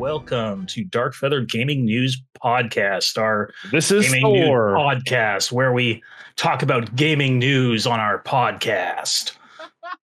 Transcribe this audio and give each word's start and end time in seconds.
welcome 0.00 0.64
to 0.64 0.82
Dark 0.82 1.12
Feather 1.14 1.42
Gaming 1.42 1.84
News 1.84 2.22
Podcast, 2.42 3.18
our 3.20 3.50
This 3.70 3.90
is 3.90 4.06
gaming 4.06 4.32
news 4.32 4.46
Thor. 4.46 4.70
podcast 4.74 5.52
where 5.52 5.74
we 5.74 6.02
talk 6.36 6.62
about 6.62 6.96
gaming 6.96 7.38
news 7.38 7.86
on 7.86 8.00
our 8.00 8.22
podcast. 8.22 9.36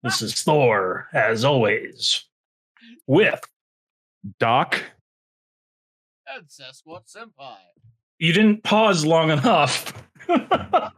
this 0.04 0.22
is 0.22 0.42
Thor, 0.44 1.08
as 1.14 1.46
always, 1.46 2.26
with 3.08 3.40
Doc. 4.38 4.84
And 6.28 6.46
Sasquatch 6.48 7.16
Senpai. 7.16 7.56
you 8.20 8.34
didn't 8.34 8.64
pause 8.66 9.06
long 9.06 9.32
enough. 9.32 9.94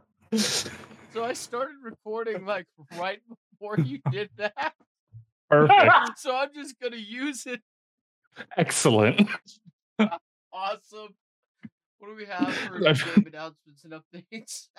So 1.14 1.24
I 1.24 1.34
started 1.34 1.76
recording 1.84 2.46
like 2.46 2.66
right 3.00 3.20
before 3.30 3.78
you 3.80 4.00
did 4.12 4.30
that. 4.38 4.74
Perfect. 5.50 5.92
So 6.18 6.36
I'm 6.36 6.50
just 6.54 6.80
gonna 6.80 6.98
use 6.98 7.46
it. 7.46 7.62
Excellent. 8.58 9.28
Awesome. 10.00 11.16
What 12.00 12.10
do 12.10 12.16
we 12.16 12.26
have 12.26 12.54
for 12.54 12.80
game 12.80 13.28
announcements 13.28 13.84
and 13.84 13.94
updates? 13.94 14.68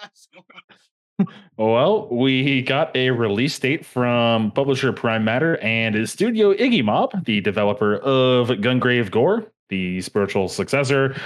Well, 1.56 2.06
we 2.08 2.62
got 2.62 2.96
a 2.96 3.10
release 3.10 3.58
date 3.58 3.84
from 3.84 4.52
publisher 4.52 4.92
Prime 4.92 5.24
Matter 5.24 5.56
and 5.56 6.08
Studio 6.08 6.54
Iggymob, 6.54 7.24
the 7.24 7.40
developer 7.40 7.96
of 7.96 8.48
Gungrave 8.48 9.10
Gore, 9.10 9.50
the 9.68 10.00
spiritual 10.00 10.48
successor 10.48 11.20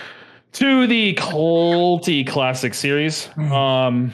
to 0.53 0.87
the 0.87 1.15
culty 1.15 2.27
classic 2.27 2.75
series. 2.75 3.27
Hmm. 3.35 3.53
Um, 3.53 4.13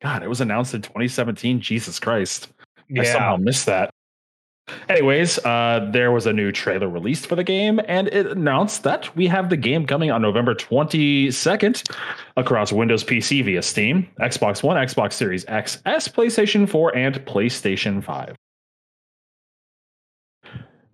God, 0.00 0.22
it 0.22 0.28
was 0.28 0.40
announced 0.40 0.74
in 0.74 0.82
2017. 0.82 1.60
Jesus 1.60 1.98
Christ. 1.98 2.48
I 2.96 3.02
somehow 3.02 3.36
missed 3.36 3.66
that. 3.66 3.90
Anyways, 4.88 5.38
uh, 5.44 5.88
there 5.92 6.12
was 6.12 6.26
a 6.26 6.32
new 6.32 6.52
trailer 6.52 6.88
released 6.88 7.26
for 7.26 7.36
the 7.36 7.44
game, 7.44 7.80
and 7.86 8.08
it 8.08 8.26
announced 8.26 8.82
that 8.84 9.14
we 9.16 9.26
have 9.26 9.50
the 9.50 9.56
game 9.56 9.86
coming 9.86 10.10
on 10.10 10.22
November 10.22 10.54
22nd 10.54 11.96
across 12.36 12.72
Windows 12.72 13.04
PC 13.04 13.44
via 13.44 13.62
Steam, 13.62 14.08
Xbox 14.20 14.62
One, 14.62 14.76
Xbox 14.76 15.14
Series 15.14 15.44
XS, 15.46 16.12
PlayStation 16.12 16.68
4, 16.68 16.96
and 16.96 17.14
PlayStation 17.26 18.02
5. 18.02 18.36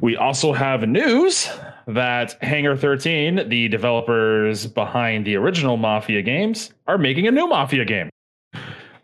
We 0.01 0.17
also 0.17 0.53
have 0.53 0.87
news 0.87 1.49
that 1.87 2.37
Hangar 2.43 2.77
13, 2.77 3.49
the 3.49 3.69
developers 3.69 4.67
behind 4.67 5.25
the 5.25 5.37
original 5.37 5.77
Mafia 5.77 6.21
games, 6.23 6.73
are 6.87 6.99
making 6.99 7.27
a 7.27 7.31
new 7.31 7.47
Mafia 7.47 7.85
game. 7.85 8.11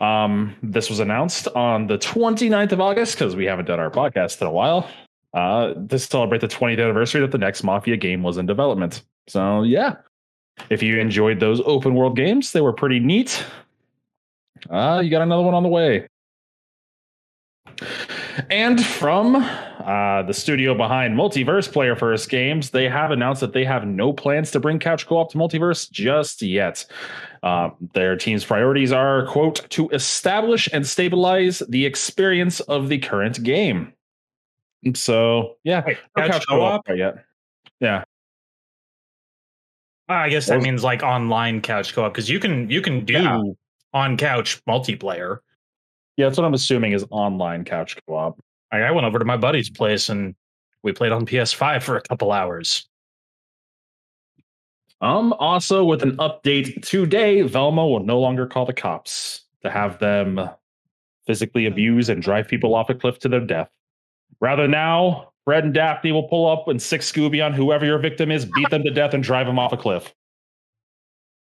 Um, 0.00 0.56
this 0.62 0.88
was 0.88 0.98
announced 0.98 1.46
on 1.48 1.86
the 1.86 1.98
29th 1.98 2.72
of 2.72 2.80
August 2.80 3.18
because 3.18 3.36
we 3.36 3.44
haven't 3.44 3.66
done 3.66 3.80
our 3.80 3.90
podcast 3.90 4.40
in 4.40 4.46
a 4.46 4.52
while. 4.52 4.88
Uh, 5.32 5.74
to 5.74 5.98
celebrate 5.98 6.40
the 6.40 6.48
20th 6.48 6.82
anniversary 6.82 7.20
that 7.20 7.30
the 7.30 7.38
next 7.38 7.62
Mafia 7.62 7.96
game 7.96 8.22
was 8.22 8.36
in 8.36 8.46
development. 8.46 9.02
So 9.28 9.62
yeah, 9.62 9.96
if 10.70 10.82
you 10.82 10.98
enjoyed 10.98 11.38
those 11.38 11.60
open 11.64 11.94
world 11.94 12.16
games, 12.16 12.50
they 12.50 12.60
were 12.60 12.72
pretty 12.72 12.98
neat. 12.98 13.44
Uh, 14.68 15.00
you 15.04 15.10
got 15.10 15.22
another 15.22 15.42
one 15.42 15.54
on 15.54 15.62
the 15.62 15.68
way. 15.68 16.08
And 18.50 18.84
from 18.84 19.36
uh, 19.36 20.22
the 20.22 20.34
studio 20.34 20.74
behind 20.74 21.16
Multiverse 21.16 21.70
Player 21.70 21.96
First 21.96 22.28
Games, 22.28 22.70
they 22.70 22.88
have 22.88 23.10
announced 23.10 23.40
that 23.40 23.52
they 23.52 23.64
have 23.64 23.86
no 23.86 24.12
plans 24.12 24.50
to 24.52 24.60
bring 24.60 24.78
couch 24.78 25.06
co-op 25.06 25.30
to 25.32 25.38
Multiverse 25.38 25.90
just 25.90 26.42
yet. 26.42 26.84
Uh, 27.42 27.70
their 27.94 28.16
team's 28.16 28.44
priorities 28.44 28.92
are, 28.92 29.26
quote, 29.26 29.68
to 29.70 29.88
establish 29.90 30.68
and 30.72 30.86
stabilize 30.86 31.60
the 31.70 31.86
experience 31.86 32.60
of 32.60 32.88
the 32.88 32.98
current 32.98 33.42
game. 33.42 33.92
So, 34.94 35.56
yeah, 35.64 35.82
Wait, 35.86 35.98
no 36.16 36.28
couch 36.28 36.46
co-op 36.46 36.84
co-op? 36.86 36.96
yet. 36.98 37.24
Yeah, 37.80 38.04
I 40.08 40.28
guess 40.28 40.46
that 40.46 40.56
Well- 40.56 40.64
means 40.64 40.84
like 40.84 41.02
online 41.02 41.60
couch 41.62 41.94
co-op 41.94 42.12
because 42.12 42.28
you 42.28 42.40
can 42.40 42.68
you 42.68 42.82
can 42.82 43.04
do 43.04 43.14
Yeah. 43.14 43.40
on 43.94 44.16
couch 44.16 44.62
multiplayer. 44.66 45.38
yeah, 46.16 46.26
that's 46.26 46.36
what 46.36 46.44
I'm 46.44 46.52
assuming 46.54 46.92
is 46.92 47.04
online 47.10 47.64
couch 47.64 47.96
co-op. 48.06 48.38
I, 48.70 48.80
I 48.80 48.90
went 48.90 49.06
over 49.06 49.18
to 49.18 49.24
my 49.24 49.38
buddy's 49.38 49.70
place 49.70 50.10
and 50.10 50.34
we 50.82 50.92
played 50.92 51.12
on 51.12 51.24
PS5 51.24 51.82
for 51.82 51.96
a 51.96 52.02
couple 52.02 52.32
hours. 52.32 52.86
Um, 55.00 55.32
also 55.34 55.84
with 55.84 56.02
an 56.02 56.16
update 56.18 56.86
today, 56.86 57.42
Velma 57.42 57.86
will 57.86 58.04
no 58.04 58.20
longer 58.20 58.46
call 58.46 58.66
the 58.66 58.72
cops 58.72 59.42
to 59.62 59.70
have 59.70 59.98
them 59.98 60.50
physically 61.26 61.66
abuse 61.66 62.08
and 62.08 62.22
drive 62.22 62.48
people 62.48 62.74
off 62.74 62.90
a 62.90 62.94
cliff 62.94 63.18
to 63.20 63.28
their 63.28 63.40
death. 63.40 63.70
Rather 64.40 64.68
now, 64.68 65.32
Fred 65.44 65.64
and 65.64 65.74
Daphne 65.74 66.12
will 66.12 66.28
pull 66.28 66.50
up 66.50 66.68
and 66.68 66.80
sic 66.80 67.00
Scooby 67.00 67.44
on 67.44 67.52
whoever 67.52 67.84
your 67.86 67.98
victim 67.98 68.30
is, 68.30 68.44
beat 68.44 68.68
them 68.70 68.82
to 68.84 68.90
death, 68.90 69.14
and 69.14 69.22
drive 69.22 69.46
them 69.46 69.58
off 69.58 69.72
a 69.72 69.76
cliff. 69.76 70.14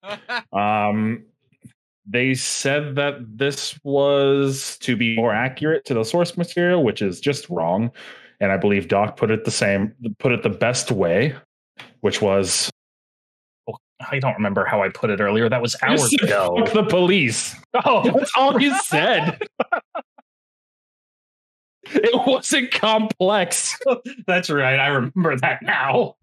Um, 0.54 1.26
they 2.08 2.34
said 2.34 2.96
that 2.96 3.38
this 3.38 3.80
was 3.84 4.78
to 4.80 4.96
be 4.96 5.16
more 5.16 5.34
accurate 5.34 5.86
to 5.86 5.94
the 5.94 6.04
source 6.04 6.38
material, 6.38 6.84
which 6.84 7.02
is 7.02 7.20
just 7.20 7.48
wrong. 7.50 7.92
And 8.40 8.52
I 8.52 8.58
believe 8.58 8.88
Doc 8.88 9.16
put 9.18 9.30
it 9.30 9.46
the 9.46 9.52
same, 9.52 9.94
put 10.18 10.32
it 10.32 10.42
the 10.42 10.50
best 10.50 10.92
way, 10.92 11.36
which 12.00 12.22
was 12.22 12.72
I 14.12 14.20
don't 14.20 14.34
remember 14.36 14.66
how 14.66 14.82
I 14.82 14.90
put 14.90 15.10
it 15.10 15.20
earlier. 15.20 15.50
That 15.50 15.62
was 15.62 15.76
hours 15.82 16.14
ago. 16.14 16.56
"Fuck 16.58 16.74
the 16.74 16.84
police. 16.84 17.56
Oh, 17.86 18.10
That's 18.18 18.32
all 18.38 18.62
you 18.62 18.78
said. 18.80 19.42
it 21.92 22.28
wasn't 22.28 22.72
complex, 22.72 23.78
that's 24.28 24.50
right. 24.50 24.80
I 24.80 24.88
remember 24.88 25.36
that 25.38 25.62
now. 25.62 26.16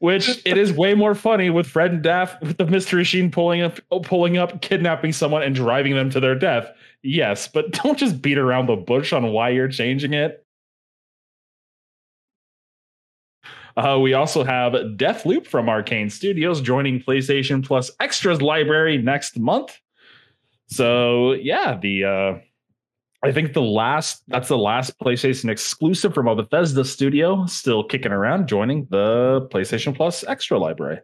which 0.00 0.42
it 0.44 0.58
is 0.58 0.72
way 0.72 0.94
more 0.94 1.14
funny 1.14 1.50
with 1.50 1.66
Fred 1.66 1.92
and 1.92 2.02
Daff 2.02 2.40
with 2.40 2.58
the 2.58 2.66
mystery 2.66 3.00
machine 3.00 3.30
pulling 3.30 3.62
up, 3.62 3.78
pulling 4.02 4.36
up, 4.36 4.60
kidnapping 4.60 5.12
someone 5.12 5.42
and 5.42 5.54
driving 5.54 5.94
them 5.94 6.10
to 6.10 6.20
their 6.20 6.34
death. 6.34 6.70
Yes, 7.02 7.48
but 7.48 7.70
don't 7.70 7.98
just 7.98 8.20
beat 8.20 8.38
around 8.38 8.66
the 8.66 8.76
bush 8.76 9.12
on 9.12 9.32
why 9.32 9.50
you're 9.50 9.68
changing 9.68 10.12
it. 10.12 10.44
Uh, 13.78 13.96
we 13.96 14.12
also 14.12 14.42
have 14.42 14.72
Deathloop 14.72 15.46
from 15.46 15.66
Arkane 15.66 16.10
Studios 16.10 16.60
joining 16.60 16.98
PlayStation 16.98 17.64
Plus 17.64 17.92
Extras 18.00 18.42
library 18.42 18.98
next 18.98 19.38
month. 19.38 19.78
So 20.66 21.34
yeah, 21.34 21.78
the 21.80 22.04
uh, 22.04 22.38
I 23.24 23.30
think 23.30 23.52
the 23.52 23.62
last 23.62 24.24
that's 24.26 24.48
the 24.48 24.58
last 24.58 24.98
PlayStation 24.98 25.48
exclusive 25.48 26.12
from 26.12 26.26
a 26.26 26.34
Bethesda 26.34 26.84
studio 26.84 27.46
still 27.46 27.84
kicking 27.84 28.10
around, 28.10 28.48
joining 28.48 28.88
the 28.90 29.46
PlayStation 29.52 29.94
Plus 29.94 30.24
Extra 30.24 30.58
library. 30.58 30.98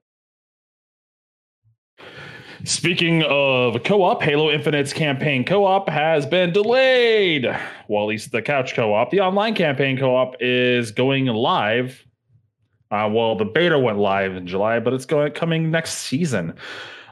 Speaking 2.65 3.23
of 3.23 3.85
co-op, 3.85 4.21
Halo 4.21 4.51
Infinite's 4.51 4.93
campaign 4.93 5.45
co-op 5.45 5.89
has 5.89 6.27
been 6.27 6.53
delayed. 6.53 7.45
Well, 7.87 8.03
at 8.03 8.09
least 8.09 8.33
the 8.33 8.43
couch 8.43 8.75
co-op, 8.75 9.13
the 9.13 9.21
online 9.21 9.55
campaign 9.55 9.97
co-op 9.97 10.35
is 10.41 10.91
going 10.91 11.27
live. 11.27 12.05
Uh, 12.95 13.09
well, 13.09 13.35
the 13.35 13.45
beta 13.45 13.77
went 13.77 13.99
live 13.99 14.37
in 14.37 14.47
July, 14.47 14.79
but 14.79 14.93
it's 14.93 15.05
going 15.05 15.33
coming 15.33 15.69
next 15.69 15.95
season. 15.95 16.55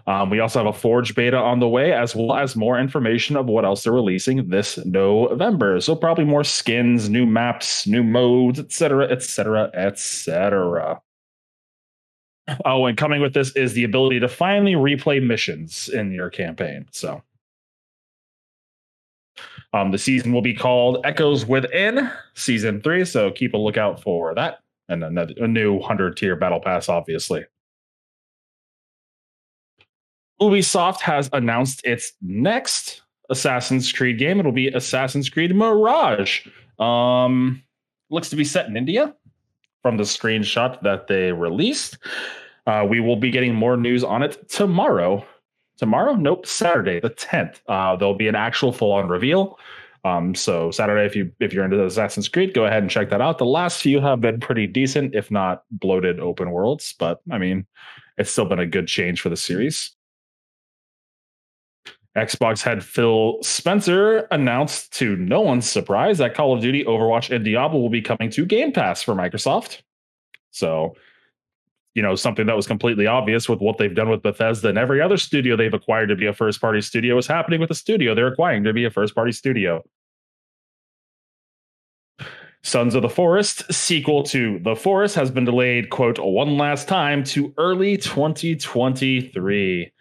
Um, 0.07 0.31
we 0.31 0.39
also 0.39 0.61
have 0.61 0.73
a 0.73 0.79
Forge 0.79 1.17
beta 1.17 1.37
on 1.37 1.59
the 1.59 1.69
way, 1.69 1.93
as 1.93 2.15
well 2.15 2.37
as 2.37 2.55
more 2.55 2.79
information 2.79 3.37
of 3.37 3.47
what 3.47 3.65
else 3.65 3.83
they're 3.83 3.93
releasing 3.93 4.49
this 4.49 4.79
November. 4.85 5.81
So 5.81 5.97
probably 5.97 6.25
more 6.25 6.45
skins, 6.45 7.09
new 7.11 7.27
maps, 7.27 7.85
new 7.89 8.05
modes, 8.05 8.61
etc., 8.61 9.09
etc., 9.09 9.71
etc. 9.75 11.01
Oh, 12.65 12.87
and 12.87 12.97
coming 12.97 13.21
with 13.21 13.35
this 13.35 13.51
is 13.57 13.73
the 13.73 13.83
ability 13.83 14.21
to 14.21 14.29
finally 14.29 14.75
replay 14.75 15.21
missions 15.21 15.89
in 15.89 16.13
your 16.13 16.31
campaign. 16.31 16.87
So, 16.93 17.23
um, 19.73 19.91
the 19.91 19.99
season 19.99 20.33
will 20.33 20.43
be 20.43 20.55
called 20.55 20.99
Echoes 21.05 21.45
Within 21.45 22.09
Season 22.35 22.81
Three. 22.81 23.05
So 23.05 23.33
keep 23.33 23.55
a 23.55 23.59
lookout 23.59 24.01
for 24.01 24.33
that, 24.37 24.59
and 24.93 25.05
another 25.05 25.35
a 25.39 25.49
new 25.49 25.81
hundred 25.81 26.17
tier 26.17 26.37
battle 26.37 26.61
pass, 26.61 26.89
obviously. 26.89 27.45
Ubisoft 30.41 31.01
has 31.01 31.31
announced 31.33 31.81
its 31.85 32.13
next 32.21 33.03
Assassin's 33.31 33.93
Creed 33.93 34.19
game. 34.19 34.41
It'll 34.41 34.53
be 34.53 34.69
Assassin's 34.69 35.31
Creed 35.31 35.55
Mirage. 35.55 36.47
Um, 36.79 37.63
looks 38.11 38.29
to 38.31 38.37
be 38.37 38.45
set 38.45 38.67
in 38.67 38.77
India 38.77 39.15
from 39.83 39.97
the 39.97 40.03
screenshot 40.03 40.81
that 40.83 41.07
they 41.07 41.33
released. 41.33 41.99
Uh, 42.67 42.87
we 42.89 43.01
will 43.01 43.17
be 43.17 43.31
getting 43.31 43.55
more 43.55 43.77
news 43.77 44.05
on 44.05 44.23
it 44.23 44.49
tomorrow. 44.49 45.25
Tomorrow? 45.79 46.15
Nope, 46.15 46.47
Saturday, 46.47 47.01
the 47.01 47.11
10th. 47.11 47.61
Uh, 47.67 47.97
there'll 47.97 48.15
be 48.15 48.29
an 48.29 48.37
actual 48.37 48.73
full-on 48.73 49.09
reveal. 49.09 49.59
Um, 50.05 50.35
so 50.35 50.71
Saturday, 50.71 51.07
if 51.07 51.15
you 51.15 51.31
if 51.39 51.53
you're 51.53 51.65
into 51.65 51.85
Assassin's 51.85 52.29
Creed, 52.29 52.55
go 52.55 52.65
ahead 52.65 52.83
and 52.83 52.91
check 52.91 53.11
that 53.11 53.21
out. 53.21 53.39
The 53.39 53.45
last 53.45 53.81
few 53.81 54.01
have 54.01 54.21
been 54.21 54.41
pretty 54.41 54.67
decent, 54.67 55.15
if 55.15 55.31
not 55.31 55.63
bloated 55.71 56.19
open 56.19 56.51
worlds, 56.51 56.95
but 56.99 57.21
I 57.31 57.39
mean, 57.39 57.67
it's 58.19 58.31
still 58.31 58.47
been 58.47 58.59
a 58.59 58.67
good 58.67 58.89
change 58.89 59.21
for 59.21 59.29
the 59.29 59.37
series. 59.37 59.95
Xbox 62.17 62.63
head 62.63 62.85
Phil 62.85 63.39
Spencer 63.43 64.27
announced 64.31 64.93
to 64.99 65.17
no 65.17 65.41
one's 65.41 65.69
surprise 65.69 66.19
that 66.19 66.35
Call 66.35 66.53
of 66.53 66.61
Duty, 66.61 66.85
Overwatch, 66.85 67.35
and 67.35 67.45
Diablo 67.45 67.81
will 67.81 67.89
be 67.89 68.03
coming 68.03 68.29
to 68.31 68.45
Game 68.45 68.73
Pass 68.73 69.03
for 69.03 69.15
Microsoft. 69.15 69.81
So, 70.51 70.95
you 71.95 72.03
know, 72.03 72.15
something 72.15 72.47
that 72.47 72.57
was 72.57 72.67
completely 72.67 73.07
obvious 73.07 73.49
with 73.49 73.61
what 73.61 73.79
they've 73.79 73.95
done 73.95 74.09
with 74.09 74.23
Bethesda 74.23 74.69
and 74.69 74.79
every 74.79 75.01
other 75.01 75.17
studio 75.17 75.57
they've 75.57 75.75
acquired 75.75 76.09
to 76.09 76.17
be 76.17 76.27
a 76.27 76.33
first 76.33 76.61
party 76.61 76.81
studio 76.81 77.19
is 77.19 77.27
happening 77.27 77.61
with 77.61 77.69
the 77.69 77.75
studio 77.75 78.15
they're 78.15 78.29
acquiring 78.29 78.65
to 78.65 78.73
be 78.73 78.85
a 78.85 78.91
first 78.91 79.15
party 79.15 79.33
studio. 79.33 79.83
Sons 82.65 82.95
of 82.95 83.03
the 83.03 83.09
Forest 83.09 83.73
sequel 83.73 84.23
to 84.23 84.61
The 84.61 84.77
Forest 84.77 85.17
has 85.17 85.33
been 85.33 85.45
delayed, 85.45 85.91
quote, 85.91 86.19
one 86.21 86.57
last 86.57 86.87
time 86.87 87.25
to 87.25 87.53
early 87.59 87.97
2023. 87.97 89.93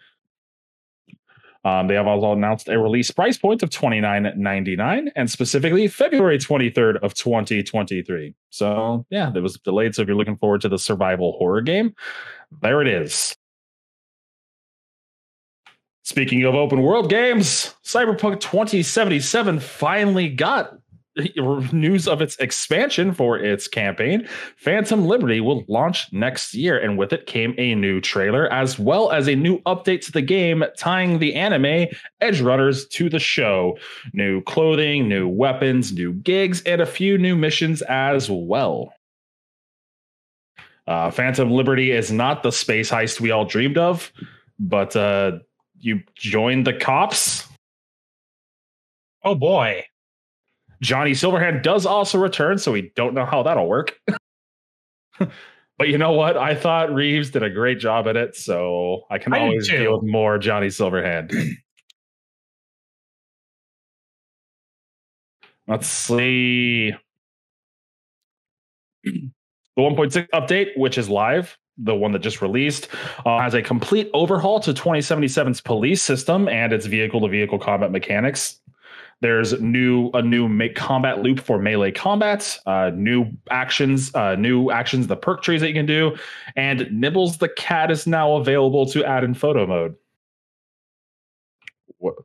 Um, 1.64 1.86
they 1.86 1.94
have 1.94 2.06
also 2.06 2.32
announced 2.32 2.68
a 2.68 2.78
release 2.78 3.10
price 3.10 3.38
point 3.38 3.62
of 3.62 3.70
$29.99 3.70 5.12
and 5.14 5.30
specifically 5.30 5.86
February 5.86 6.38
23rd 6.38 6.96
of 7.02 7.14
2023. 7.14 8.34
So 8.50 9.06
yeah, 9.10 9.30
it 9.34 9.40
was 9.40 9.58
delayed. 9.58 9.94
So 9.94 10.02
if 10.02 10.08
you're 10.08 10.16
looking 10.16 10.36
forward 10.36 10.60
to 10.62 10.68
the 10.68 10.78
survival 10.78 11.36
horror 11.38 11.60
game, 11.60 11.94
there 12.60 12.82
it 12.82 12.88
is. 12.88 13.36
Speaking 16.04 16.42
of 16.44 16.56
open 16.56 16.82
world 16.82 17.08
games, 17.08 17.76
Cyberpunk 17.84 18.40
2077 18.40 19.60
finally 19.60 20.28
got 20.28 20.74
news 21.72 22.08
of 22.08 22.22
its 22.22 22.36
expansion 22.36 23.12
for 23.12 23.38
its 23.38 23.68
campaign, 23.68 24.26
Phantom 24.56 25.04
Liberty 25.06 25.40
will 25.40 25.64
launch 25.68 26.10
next 26.12 26.54
year. 26.54 26.78
And 26.78 26.96
with 26.96 27.12
it 27.12 27.26
came 27.26 27.54
a 27.58 27.74
new 27.74 28.00
trailer, 28.00 28.50
as 28.52 28.78
well 28.78 29.10
as 29.10 29.28
a 29.28 29.36
new 29.36 29.60
update 29.62 30.04
to 30.06 30.12
the 30.12 30.22
game, 30.22 30.64
tying 30.78 31.18
the 31.18 31.34
anime 31.34 31.88
Edgerunners 32.22 32.88
to 32.90 33.08
the 33.08 33.18
show. 33.18 33.78
New 34.12 34.42
clothing, 34.42 35.08
new 35.08 35.28
weapons, 35.28 35.92
new 35.92 36.12
gigs, 36.12 36.62
and 36.62 36.80
a 36.80 36.86
few 36.86 37.18
new 37.18 37.36
missions 37.36 37.82
as 37.82 38.30
well. 38.30 38.92
Uh, 40.86 41.10
Phantom 41.10 41.50
Liberty 41.50 41.92
is 41.92 42.10
not 42.10 42.42
the 42.42 42.50
space 42.50 42.90
heist 42.90 43.20
we 43.20 43.30
all 43.30 43.44
dreamed 43.44 43.78
of, 43.78 44.12
but 44.58 44.96
uh, 44.96 45.32
you 45.78 46.00
joined 46.16 46.66
the 46.66 46.72
cops. 46.72 47.46
Oh 49.24 49.36
boy. 49.36 49.84
Johnny 50.82 51.12
Silverhand 51.12 51.62
does 51.62 51.86
also 51.86 52.18
return, 52.18 52.58
so 52.58 52.72
we 52.72 52.92
don't 52.96 53.14
know 53.14 53.24
how 53.24 53.44
that'll 53.44 53.68
work. 53.68 53.98
but 55.18 55.88
you 55.88 55.96
know 55.96 56.12
what? 56.12 56.36
I 56.36 56.56
thought 56.56 56.92
Reeves 56.92 57.30
did 57.30 57.44
a 57.44 57.50
great 57.50 57.78
job 57.78 58.08
at 58.08 58.16
it, 58.16 58.34
so 58.34 59.02
I 59.08 59.18
can 59.18 59.32
I 59.32 59.40
always 59.40 59.68
deal 59.68 60.00
with 60.00 60.10
more 60.10 60.38
Johnny 60.38 60.66
Silverhand. 60.66 61.32
Let's 65.68 65.86
see. 65.86 66.92
The 69.04 69.30
1.6 69.78 70.28
update, 70.30 70.76
which 70.76 70.98
is 70.98 71.08
live, 71.08 71.56
the 71.78 71.94
one 71.94 72.10
that 72.12 72.18
just 72.18 72.42
released, 72.42 72.88
uh, 73.24 73.38
has 73.38 73.54
a 73.54 73.62
complete 73.62 74.10
overhaul 74.12 74.58
to 74.60 74.74
2077's 74.74 75.60
police 75.60 76.02
system 76.02 76.48
and 76.48 76.72
its 76.72 76.86
vehicle 76.86 77.20
to 77.20 77.28
vehicle 77.28 77.60
combat 77.60 77.92
mechanics. 77.92 78.60
There's 79.22 79.60
new 79.60 80.10
a 80.14 80.20
new 80.20 80.48
make 80.48 80.74
combat 80.74 81.22
loop 81.22 81.38
for 81.38 81.56
melee 81.60 81.92
combat, 81.92 82.58
uh, 82.66 82.90
new 82.92 83.26
actions, 83.50 84.12
uh, 84.16 84.34
new 84.34 84.72
actions, 84.72 85.06
the 85.06 85.14
perk 85.14 85.44
trees 85.44 85.60
that 85.60 85.68
you 85.68 85.74
can 85.74 85.86
do, 85.86 86.16
and 86.56 86.88
Nibbles 86.90 87.38
the 87.38 87.48
cat 87.48 87.92
is 87.92 88.04
now 88.04 88.34
available 88.34 88.84
to 88.86 89.04
add 89.04 89.22
in 89.22 89.34
photo 89.34 89.64
mode. 89.64 89.94
Wh- 92.04 92.20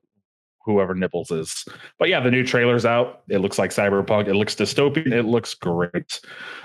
Whoever 0.65 0.95
Nibbles 0.95 1.29
is, 1.29 1.65
but 1.99 2.09
yeah, 2.09 2.19
the 2.19 2.31
new 2.31 2.43
trailer's 2.43 2.83
out. 2.83 3.21
It 3.29 3.37
looks 3.37 3.59
like 3.59 3.69
Cyberpunk. 3.69 4.27
It 4.27 4.33
looks 4.33 4.55
dystopian. 4.55 5.13
It 5.13 5.23
looks 5.23 5.53
great. 5.53 6.19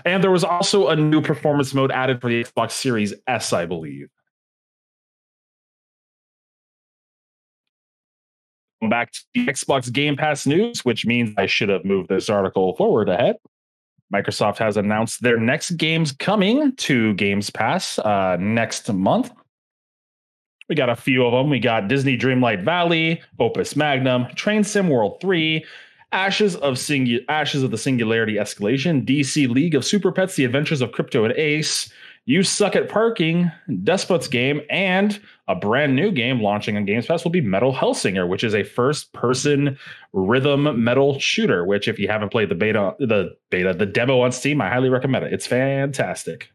And 0.07 0.25
there 0.25 0.31
was 0.31 0.45
also 0.45 0.89
a 0.89 0.97
new 0.97 1.21
performance 1.21 1.75
mode 1.75 1.93
added 1.93 2.23
for 2.23 2.31
the 2.31 2.43
Xbox 2.43 2.71
Series 2.73 3.13
S, 3.27 3.53
I 3.53 3.67
believe. 3.67 4.09
Back 8.89 9.13
to 9.13 9.21
the 9.35 9.47
Xbox 9.47 9.93
Game 9.93 10.17
Pass 10.17 10.47
news, 10.47 10.85
which 10.85 11.07
means 11.07 11.33
I 11.37 11.47
should 11.47 11.69
have 11.69 11.85
moved 11.85 12.09
this 12.09 12.29
article 12.29 12.75
forward 12.77 13.09
ahead. 13.09 13.37
Microsoft 14.13 14.59
has 14.59 14.77
announced 14.77 15.23
their 15.23 15.39
next 15.39 15.73
games 15.73 16.13
coming 16.13 16.75
to 16.77 17.15
Games 17.15 17.49
Pass 17.49 17.99
uh, 18.01 18.37
next 18.39 18.93
month. 18.93 19.31
We 20.69 20.75
got 20.75 20.91
a 20.91 20.97
few 20.97 21.25
of 21.25 21.33
them. 21.33 21.51
We 21.51 21.59
got 21.59 21.89
Disney 21.89 22.19
Dreamlight 22.19 22.63
Valley, 22.63 23.23
Opus 23.39 23.75
Magnum, 23.77 24.27
Train 24.35 24.65
Sim 24.65 24.89
World 24.89 25.21
3, 25.21 25.65
Ashes 26.13 26.57
of 26.57 26.75
Singu- 26.75 27.25
Ashes 27.29 27.63
of 27.63 27.71
the 27.71 27.79
Singularity 27.79 28.35
Escalation, 28.35 29.05
DC 29.05 29.49
League 29.49 29.75
of 29.75 29.85
Super 29.85 30.13
Pets: 30.13 30.37
The 30.37 30.45
Adventures 30.45 30.83
of 30.83 30.91
Krypto 30.91 31.25
and 31.25 31.35
Ace, 31.35 31.91
You 32.25 32.45
Suck 32.45 32.77
at 32.77 32.89
Parking, 32.89 33.51
Despot's 33.69 34.29
Game, 34.29 34.61
and 34.71 35.21
a 35.49 35.57
brand 35.57 35.97
new 35.97 36.13
game 36.13 36.41
launching 36.41 36.77
on 36.77 36.85
Games 36.85 37.07
Pass 37.07 37.25
will 37.25 37.33
be 37.33 37.41
Metal 37.41 37.75
Hellsinger, 37.75 38.29
which 38.29 38.45
is 38.45 38.55
a 38.55 38.63
first-person 38.63 39.77
rhythm 40.13 40.85
metal 40.85 41.19
shooter. 41.19 41.65
Which, 41.65 41.89
if 41.89 41.99
you 41.99 42.07
haven't 42.07 42.29
played 42.29 42.49
the 42.49 42.55
beta, 42.55 42.95
the 43.01 43.37
beta, 43.51 43.75
the 43.75 43.87
demo 43.87 44.21
on 44.21 44.31
Steam, 44.31 44.61
I 44.61 44.69
highly 44.69 44.89
recommend 44.89 45.25
it. 45.25 45.33
It's 45.33 45.49
fantastic. 45.49 46.53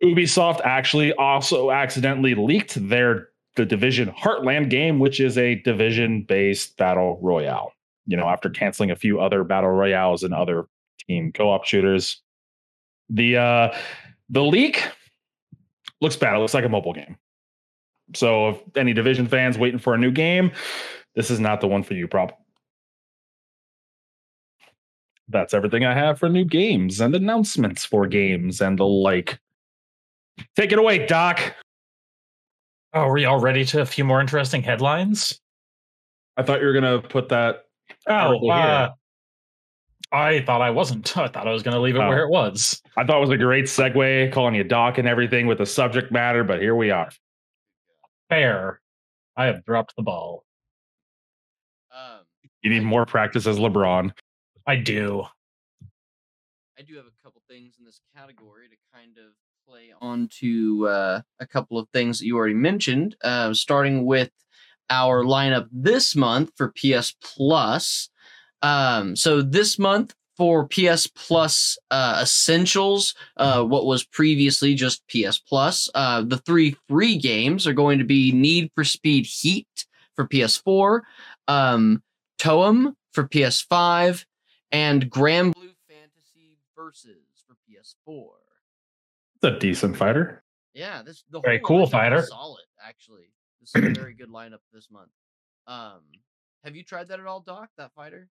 Ubisoft 0.00 0.60
actually 0.62 1.12
also 1.14 1.72
accidentally 1.72 2.36
leaked 2.36 2.88
their 2.88 3.30
the 3.56 3.66
Division 3.66 4.12
Heartland 4.12 4.70
game, 4.70 5.00
which 5.00 5.18
is 5.18 5.36
a 5.36 5.56
division-based 5.56 6.76
battle 6.76 7.18
royale. 7.20 7.72
You 8.06 8.16
know, 8.16 8.28
after 8.28 8.48
canceling 8.48 8.92
a 8.92 8.96
few 8.96 9.20
other 9.20 9.42
battle 9.42 9.70
royales 9.70 10.22
and 10.22 10.32
other 10.32 10.68
team 11.08 11.32
co-op 11.32 11.64
shooters, 11.64 12.22
the 13.10 13.36
uh, 13.36 13.76
the 14.28 14.42
leak 14.42 14.82
looks 16.00 16.16
bad. 16.16 16.36
It 16.36 16.38
looks 16.38 16.54
like 16.54 16.64
a 16.64 16.68
mobile 16.68 16.92
game. 16.92 17.16
So, 18.14 18.50
if 18.50 18.62
any 18.76 18.92
Division 18.92 19.26
fans 19.26 19.58
waiting 19.58 19.78
for 19.78 19.94
a 19.94 19.98
new 19.98 20.10
game, 20.10 20.52
this 21.14 21.30
is 21.30 21.40
not 21.40 21.60
the 21.60 21.68
one 21.68 21.82
for 21.82 21.94
you, 21.94 22.08
prob. 22.08 22.32
That's 25.28 25.52
everything 25.52 25.84
I 25.84 25.94
have 25.94 26.18
for 26.18 26.28
new 26.28 26.44
games 26.44 27.00
and 27.00 27.14
announcements 27.14 27.84
for 27.84 28.06
games 28.06 28.60
and 28.60 28.78
the 28.78 28.86
like. 28.86 29.38
Take 30.56 30.72
it 30.72 30.78
away, 30.78 31.06
Doc. 31.06 31.54
Oh, 32.94 33.00
are 33.00 33.12
we 33.12 33.26
all 33.26 33.38
ready 33.38 33.64
to 33.66 33.82
a 33.82 33.86
few 33.86 34.04
more 34.04 34.20
interesting 34.20 34.62
headlines? 34.62 35.38
I 36.38 36.42
thought 36.42 36.60
you 36.60 36.66
were 36.66 36.72
gonna 36.72 37.02
put 37.02 37.28
that. 37.28 37.64
Oh, 38.08 38.38
here. 38.40 38.52
uh, 38.52 38.88
I 40.12 40.40
thought 40.42 40.62
I 40.62 40.70
wasn't. 40.70 41.16
I 41.16 41.28
thought 41.28 41.46
I 41.46 41.52
was 41.52 41.62
going 41.62 41.74
to 41.74 41.80
leave 41.80 41.96
it 41.96 42.00
Oh. 42.00 42.08
where 42.08 42.24
it 42.24 42.30
was. 42.30 42.80
I 42.96 43.04
thought 43.04 43.18
it 43.18 43.20
was 43.20 43.30
a 43.30 43.36
great 43.36 43.66
segue, 43.66 44.32
calling 44.32 44.54
you 44.54 44.64
Doc 44.64 44.98
and 44.98 45.06
everything 45.08 45.46
with 45.46 45.58
the 45.58 45.66
subject 45.66 46.10
matter, 46.12 46.44
but 46.44 46.60
here 46.60 46.74
we 46.74 46.90
are. 46.90 47.10
Fair. 48.28 48.80
I 49.36 49.46
have 49.46 49.64
dropped 49.64 49.94
the 49.96 50.02
ball. 50.02 50.44
Um, 51.94 52.20
You 52.62 52.70
need 52.70 52.82
more 52.82 53.06
practice 53.06 53.46
as 53.46 53.58
LeBron. 53.58 54.10
I 54.66 54.76
do. 54.76 55.24
I 56.78 56.82
do 56.82 56.96
have 56.96 57.06
a 57.06 57.22
couple 57.24 57.42
things 57.48 57.74
in 57.78 57.84
this 57.84 58.00
category 58.16 58.68
to 58.68 58.76
kind 58.94 59.16
of 59.18 59.32
play 59.68 59.92
on 60.00 60.28
to 60.40 60.86
uh, 60.88 61.20
a 61.40 61.46
couple 61.46 61.78
of 61.78 61.88
things 61.90 62.18
that 62.18 62.26
you 62.26 62.36
already 62.36 62.54
mentioned. 62.54 63.16
Uh, 63.22 63.52
starting 63.54 64.04
with 64.06 64.30
our 64.90 65.22
lineup 65.24 65.68
this 65.72 66.14
month 66.16 66.50
for 66.56 66.72
PS 66.72 67.14
Plus. 67.22 68.10
Um, 68.62 69.16
so 69.16 69.42
this 69.42 69.78
month 69.78 70.14
for 70.36 70.68
PS 70.68 71.08
Plus 71.08 71.76
uh, 71.90 72.20
Essentials, 72.22 73.14
uh, 73.36 73.64
what 73.64 73.86
was 73.86 74.04
previously 74.04 74.74
just 74.74 75.02
PS 75.08 75.38
Plus, 75.38 75.88
uh, 75.94 76.22
the 76.22 76.38
three 76.38 76.76
free 76.88 77.18
games 77.18 77.66
are 77.66 77.72
going 77.72 77.98
to 77.98 78.04
be 78.04 78.32
Need 78.32 78.70
for 78.74 78.84
Speed 78.84 79.26
Heat 79.26 79.66
for 80.14 80.26
PS4, 80.26 81.00
um, 81.48 82.02
Toem 82.40 82.94
for 83.12 83.24
PS5, 83.24 84.24
and 84.70 85.10
Granblue 85.10 85.74
Fantasy 85.88 86.56
Versus 86.76 87.44
for 87.46 87.54
PS4. 87.68 88.28
It's 89.36 89.56
a 89.56 89.58
decent 89.58 89.96
fighter. 89.96 90.42
Yeah, 90.74 91.02
this 91.02 91.24
the 91.30 91.40
Very 91.40 91.58
whole 91.58 91.66
cool 91.66 91.86
fighter. 91.86 92.22
Solid, 92.22 92.64
actually. 92.84 93.30
This 93.60 93.74
is 93.74 93.96
a 93.96 94.00
very 94.00 94.14
good 94.14 94.28
lineup 94.28 94.58
this 94.72 94.88
month. 94.90 95.10
Um, 95.66 96.00
have 96.64 96.76
you 96.76 96.84
tried 96.84 97.08
that 97.08 97.18
at 97.18 97.26
all, 97.26 97.40
Doc? 97.40 97.70
That 97.76 97.92
fighter? 97.94 98.28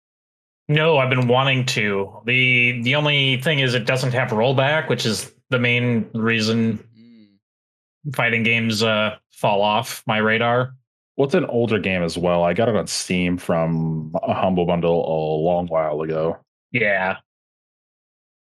No, 0.68 0.98
I've 0.98 1.10
been 1.10 1.28
wanting 1.28 1.64
to. 1.66 2.20
the 2.26 2.82
The 2.82 2.94
only 2.96 3.40
thing 3.40 3.60
is, 3.60 3.74
it 3.74 3.86
doesn't 3.86 4.12
have 4.12 4.30
rollback, 4.30 4.88
which 4.88 5.06
is 5.06 5.32
the 5.50 5.58
main 5.58 6.10
reason 6.12 6.78
Mm. 6.98 8.14
fighting 8.14 8.42
games 8.42 8.82
uh, 8.82 9.16
fall 9.30 9.62
off 9.62 10.02
my 10.06 10.18
radar. 10.18 10.74
What's 11.14 11.34
an 11.34 11.44
older 11.46 11.78
game 11.78 12.02
as 12.02 12.18
well? 12.18 12.42
I 12.44 12.52
got 12.52 12.68
it 12.68 12.76
on 12.76 12.86
Steam 12.88 13.38
from 13.38 14.12
a 14.22 14.34
humble 14.34 14.66
bundle 14.66 15.00
a 15.06 15.16
long 15.42 15.66
while 15.68 16.02
ago. 16.02 16.38
Yeah, 16.72 17.18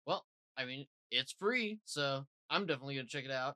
Well, 0.07 0.25
I 0.57 0.65
mean, 0.65 0.87
it's 1.11 1.33
free, 1.33 1.79
so 1.85 2.25
I'm 2.49 2.65
definitely 2.65 2.95
gonna 2.95 3.07
check 3.07 3.25
it 3.25 3.31
out. 3.31 3.55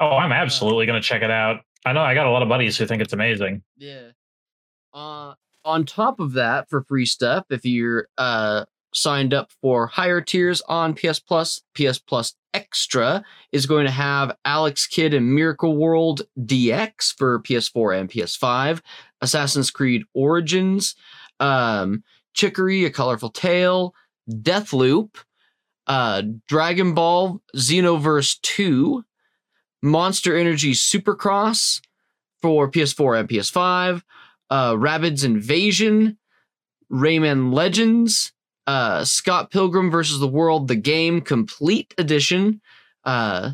Oh, 0.00 0.16
I'm 0.16 0.32
absolutely 0.32 0.84
going 0.86 1.00
to 1.00 1.06
check 1.08 1.22
it 1.22 1.30
out. 1.30 1.62
I 1.86 1.94
know 1.94 2.02
I 2.02 2.12
got 2.12 2.26
a 2.26 2.30
lot 2.30 2.42
of 2.42 2.50
buddies 2.50 2.76
who 2.76 2.84
think 2.84 3.00
it's 3.00 3.14
amazing. 3.14 3.62
Yeah. 3.78 4.10
Uh, 4.92 5.32
on 5.66 5.84
top 5.84 6.20
of 6.20 6.32
that, 6.32 6.70
for 6.70 6.82
free 6.84 7.06
stuff, 7.06 7.44
if 7.50 7.64
you're 7.64 8.08
uh 8.16 8.64
signed 8.94 9.34
up 9.34 9.52
for 9.60 9.86
higher 9.86 10.20
tiers 10.20 10.62
on 10.68 10.94
PS 10.94 11.20
Plus, 11.20 11.60
PS 11.74 11.98
Plus 11.98 12.34
Extra 12.54 13.22
is 13.52 13.66
going 13.66 13.84
to 13.84 13.92
have 13.92 14.36
Alex 14.44 14.86
Kidd 14.86 15.12
and 15.12 15.34
Miracle 15.34 15.76
World 15.76 16.22
DX 16.40 17.14
for 17.16 17.40
PS4 17.40 18.00
and 18.00 18.10
PS5, 18.10 18.80
Assassin's 19.20 19.70
Creed 19.70 20.04
Origins, 20.14 20.94
um, 21.38 22.02
Chicory, 22.32 22.86
A 22.86 22.90
Colorful 22.90 23.30
Tale, 23.30 23.94
Deathloop, 24.30 25.16
uh, 25.86 26.22
Dragon 26.48 26.94
Ball 26.94 27.42
Xenoverse 27.54 28.40
2, 28.40 29.04
Monster 29.82 30.34
Energy 30.36 30.72
Supercross 30.72 31.82
for 32.40 32.70
PS4 32.70 33.20
and 33.20 33.28
PS5, 33.28 34.02
uh, 34.50 34.72
Rabbids 34.74 35.24
Invasion, 35.24 36.18
Rayman 36.90 37.52
Legends, 37.52 38.32
uh, 38.66 39.04
Scott 39.04 39.50
Pilgrim 39.50 39.90
versus 39.90 40.18
the 40.18 40.28
World, 40.28 40.68
the 40.68 40.76
game 40.76 41.20
complete 41.20 41.94
edition, 41.98 42.60
uh, 43.04 43.52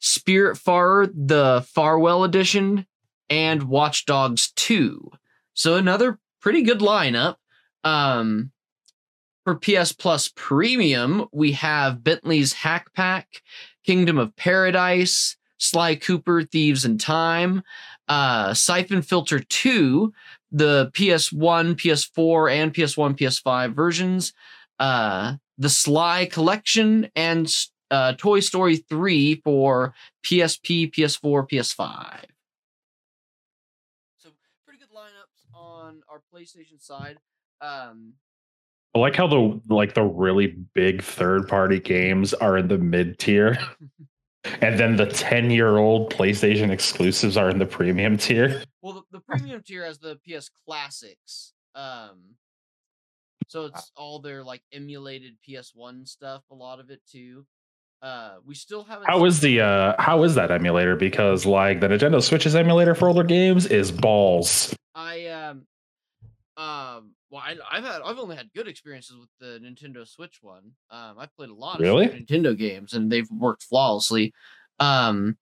Spiritfarer, 0.00 1.10
the 1.14 1.64
Farewell 1.74 2.24
edition, 2.24 2.86
and 3.30 3.62
Watch 3.64 4.04
Dogs 4.04 4.52
2. 4.56 5.10
So 5.54 5.76
another 5.76 6.18
pretty 6.40 6.62
good 6.62 6.80
lineup. 6.80 7.36
Um, 7.84 8.52
for 9.44 9.56
PS 9.56 9.92
Plus 9.92 10.30
Premium, 10.36 11.26
we 11.32 11.52
have 11.52 12.04
Bentley's 12.04 12.52
Hack 12.52 12.92
Pack, 12.94 13.42
Kingdom 13.84 14.18
of 14.18 14.36
Paradise, 14.36 15.36
Sly 15.58 15.96
Cooper, 15.96 16.42
Thieves 16.42 16.84
in 16.84 16.98
Time, 16.98 17.62
uh, 18.08 18.54
Syphon 18.54 19.02
Filter 19.02 19.38
2, 19.38 20.12
the 20.50 20.90
PS1, 20.94 21.74
PS4, 21.74 22.52
and 22.52 22.74
PS1, 22.74 23.18
PS5 23.18 23.74
versions, 23.74 24.32
uh, 24.78 25.34
the 25.58 25.68
Sly 25.68 26.26
Collection, 26.26 27.08
and 27.14 27.52
uh, 27.90 28.14
Toy 28.14 28.40
Story 28.40 28.76
3 28.76 29.36
for 29.44 29.94
PSP, 30.24 30.92
PS4, 30.92 31.48
PS5. 31.48 32.24
So 34.18 34.30
pretty 34.66 34.80
good 34.80 34.94
lineups 34.94 35.54
on 35.54 36.02
our 36.10 36.22
PlayStation 36.34 36.80
side. 36.80 37.18
Um, 37.60 38.14
I 38.94 38.98
like 38.98 39.16
how 39.16 39.26
the 39.26 39.60
like 39.68 39.94
the 39.94 40.02
really 40.02 40.48
big 40.74 41.02
third 41.02 41.48
party 41.48 41.80
games 41.80 42.34
are 42.34 42.58
in 42.58 42.68
the 42.68 42.76
mid 42.76 43.18
tier. 43.18 43.56
and 44.44 44.78
then 44.78 44.96
the 44.96 45.06
10 45.06 45.50
year 45.50 45.76
old 45.76 46.12
PlayStation 46.12 46.70
exclusives 46.70 47.36
are 47.36 47.48
in 47.48 47.58
the 47.58 47.66
premium 47.66 48.16
tier. 48.16 48.62
Well, 48.82 48.94
the, 48.94 49.18
the 49.18 49.20
premium 49.20 49.62
tier 49.62 49.84
has 49.84 49.98
the 49.98 50.18
PS 50.26 50.50
classics. 50.66 51.52
Um 51.74 52.36
so 53.48 53.66
it's 53.66 53.92
all 53.96 54.18
their 54.20 54.42
like 54.42 54.62
emulated 54.72 55.34
PS1 55.46 56.08
stuff, 56.08 56.42
a 56.50 56.54
lot 56.54 56.80
of 56.80 56.90
it 56.90 57.00
too. 57.10 57.46
Uh 58.00 58.36
we 58.44 58.54
still 58.54 58.84
haven't 58.84 59.06
How 59.06 59.24
is 59.24 59.40
the 59.40 59.60
uh 59.60 59.94
how 59.98 60.24
is 60.24 60.34
that 60.34 60.50
emulator? 60.50 60.96
Because 60.96 61.46
like 61.46 61.80
the 61.80 61.88
Nintendo 61.88 62.22
Switch's 62.22 62.56
emulator 62.56 62.94
for 62.94 63.08
older 63.08 63.24
games 63.24 63.66
is 63.66 63.92
balls. 63.92 64.74
I 64.94 65.26
um 65.28 65.66
um 66.56 67.14
well 67.30 67.42
I, 67.44 67.56
I've 67.70 67.84
had 67.84 68.02
I've 68.02 68.18
only 68.18 68.36
had 68.36 68.52
good 68.54 68.68
experiences 68.68 69.16
with 69.16 69.30
the 69.40 69.58
Nintendo 69.64 70.06
Switch 70.06 70.38
one. 70.42 70.72
Um 70.90 71.16
I've 71.18 71.34
played 71.34 71.50
a 71.50 71.54
lot 71.54 71.76
of 71.76 71.80
Really? 71.80 72.08
Nintendo 72.08 72.56
games 72.56 72.92
and 72.92 73.10
they've 73.10 73.30
worked 73.30 73.62
flawlessly. 73.62 74.34
Um 74.78 75.36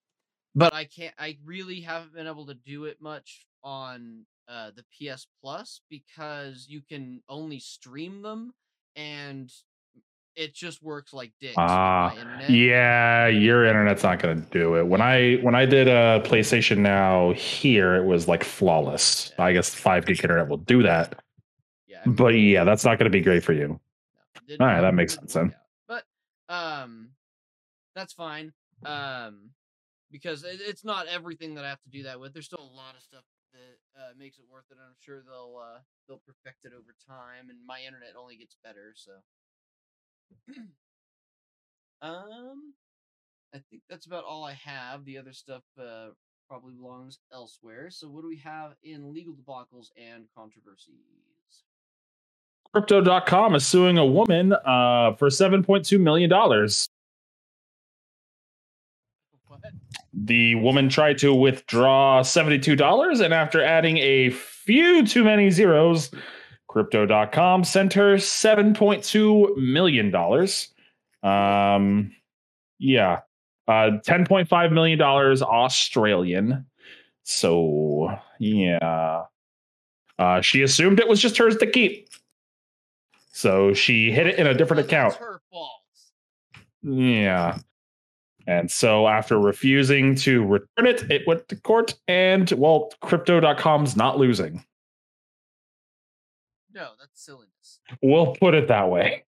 but 0.55 0.73
I 0.73 0.85
can't 0.85 1.13
I 1.17 1.37
really 1.43 1.81
haven't 1.81 2.13
been 2.13 2.27
able 2.27 2.45
to 2.45 2.53
do 2.53 2.85
it 2.85 3.01
much 3.01 3.45
on 3.63 4.25
uh 4.47 4.71
the 4.75 4.85
PS 5.13 5.27
Plus 5.41 5.81
because 5.89 6.65
you 6.69 6.81
can 6.81 7.21
only 7.27 7.59
stream 7.59 8.21
them 8.21 8.53
and 8.95 9.51
it 10.35 10.53
just 10.53 10.81
works 10.81 11.13
like 11.13 11.31
dicks 11.39 11.57
with 11.57 11.59
Ah, 11.59 12.13
my. 12.15 12.47
Yeah, 12.47 13.27
your 13.27 13.65
internet's 13.65 14.03
not 14.03 14.19
gonna 14.19 14.35
do 14.51 14.75
it. 14.75 14.87
When 14.87 15.01
I 15.01 15.35
when 15.37 15.55
I 15.55 15.65
did 15.65 15.87
a 15.87 16.21
PlayStation 16.25 16.77
Now 16.79 17.33
here, 17.33 17.95
it 17.95 18.05
was 18.05 18.27
like 18.27 18.43
flawless. 18.43 19.31
I 19.37 19.53
guess 19.53 19.73
five 19.73 20.05
gig 20.05 20.23
internet 20.23 20.47
will 20.47 20.57
do 20.57 20.83
that. 20.83 21.21
Yeah. 21.87 22.01
But 22.05 22.29
yeah, 22.29 22.63
that's 22.63 22.85
not 22.85 22.97
gonna 22.97 23.09
be 23.09 23.21
great 23.21 23.43
for 23.43 23.53
you. 23.53 23.79
No, 24.47 24.65
All 24.65 24.67
right, 24.67 24.81
that 24.81 24.93
makes 24.93 25.15
sense 25.15 25.35
out. 25.35 25.51
But 25.87 26.03
um, 26.49 27.09
that's 27.95 28.13
fine. 28.13 28.53
Um, 28.85 29.51
because 30.11 30.43
it, 30.43 30.59
it's 30.61 30.83
not 30.83 31.07
everything 31.07 31.55
that 31.55 31.65
I 31.65 31.69
have 31.69 31.81
to 31.83 31.89
do 31.89 32.03
that 32.03 32.19
with. 32.19 32.33
There's 32.33 32.45
still 32.45 32.59
a 32.59 32.75
lot 32.75 32.95
of 32.95 33.01
stuff 33.01 33.23
that 33.53 34.01
uh, 34.01 34.11
makes 34.17 34.39
it 34.39 34.45
worth 34.51 34.65
it. 34.71 34.77
I'm 34.79 34.95
sure 34.99 35.21
they'll 35.21 35.59
uh, 35.61 35.79
they'll 36.07 36.21
perfect 36.25 36.65
it 36.65 36.73
over 36.73 36.95
time, 37.07 37.49
and 37.49 37.59
my 37.65 37.79
internet 37.85 38.15
only 38.19 38.35
gets 38.37 38.55
better. 38.63 38.93
So, 38.95 39.11
um, 42.01 42.73
I 43.53 43.59
think 43.69 43.81
that's 43.89 44.05
about 44.05 44.23
all 44.23 44.43
I 44.43 44.53
have. 44.53 45.05
The 45.05 45.17
other 45.17 45.33
stuff 45.33 45.63
uh, 45.79 46.07
probably 46.47 46.73
belongs 46.73 47.19
elsewhere. 47.33 47.89
So, 47.89 48.09
what 48.09 48.21
do 48.21 48.27
we 48.27 48.37
have 48.37 48.73
in 48.83 49.13
legal 49.13 49.33
debacles 49.33 49.87
and 49.97 50.25
controversies? 50.35 50.95
Crypto.com 52.73 53.55
is 53.55 53.65
suing 53.65 53.97
a 53.97 54.05
woman 54.05 54.53
uh, 54.53 55.13
for 55.17 55.27
$7.2 55.27 55.99
million. 55.99 56.31
What? 59.47 59.59
The 60.13 60.55
woman 60.55 60.87
tried 60.87 61.17
to 61.19 61.33
withdraw 61.33 62.21
$72, 62.21 63.21
and 63.21 63.33
after 63.33 63.61
adding 63.61 63.97
a 63.97 64.29
few 64.29 65.05
too 65.05 65.25
many 65.25 65.49
zeros, 65.49 66.09
Crypto.com 66.71 67.65
sent 67.65 67.91
her 67.93 68.15
$7.2 68.15 69.57
million. 69.57 70.15
Um, 71.21 72.15
yeah, 72.79 73.19
uh, 73.67 73.99
$10.5 74.07 74.71
million 74.71 75.01
Australian. 75.01 76.65
So, 77.23 78.17
yeah. 78.39 79.23
Uh, 80.17 80.39
she 80.39 80.61
assumed 80.61 81.01
it 81.01 81.09
was 81.09 81.19
just 81.19 81.37
hers 81.37 81.57
to 81.57 81.67
keep. 81.67 82.07
So 83.33 83.73
she 83.73 84.11
hid 84.11 84.27
it 84.27 84.39
in 84.39 84.47
a 84.47 84.53
different 84.53 84.85
account. 84.85 85.15
her 85.15 85.41
fault. 85.51 85.71
Yeah. 86.83 87.57
And 88.47 88.71
so 88.71 89.09
after 89.09 89.37
refusing 89.37 90.15
to 90.15 90.45
return 90.45 90.87
it, 90.87 91.11
it 91.11 91.27
went 91.27 91.49
to 91.49 91.57
court 91.57 91.95
and 92.07 92.49
well, 92.51 92.91
crypto.com's 93.01 93.97
not 93.97 94.17
losing. 94.17 94.63
No, 96.73 96.89
that's 96.99 97.23
silliness. 97.25 97.79
We'll 98.01 98.33
put 98.35 98.53
it 98.53 98.67
that 98.69 98.89
way. 98.89 99.23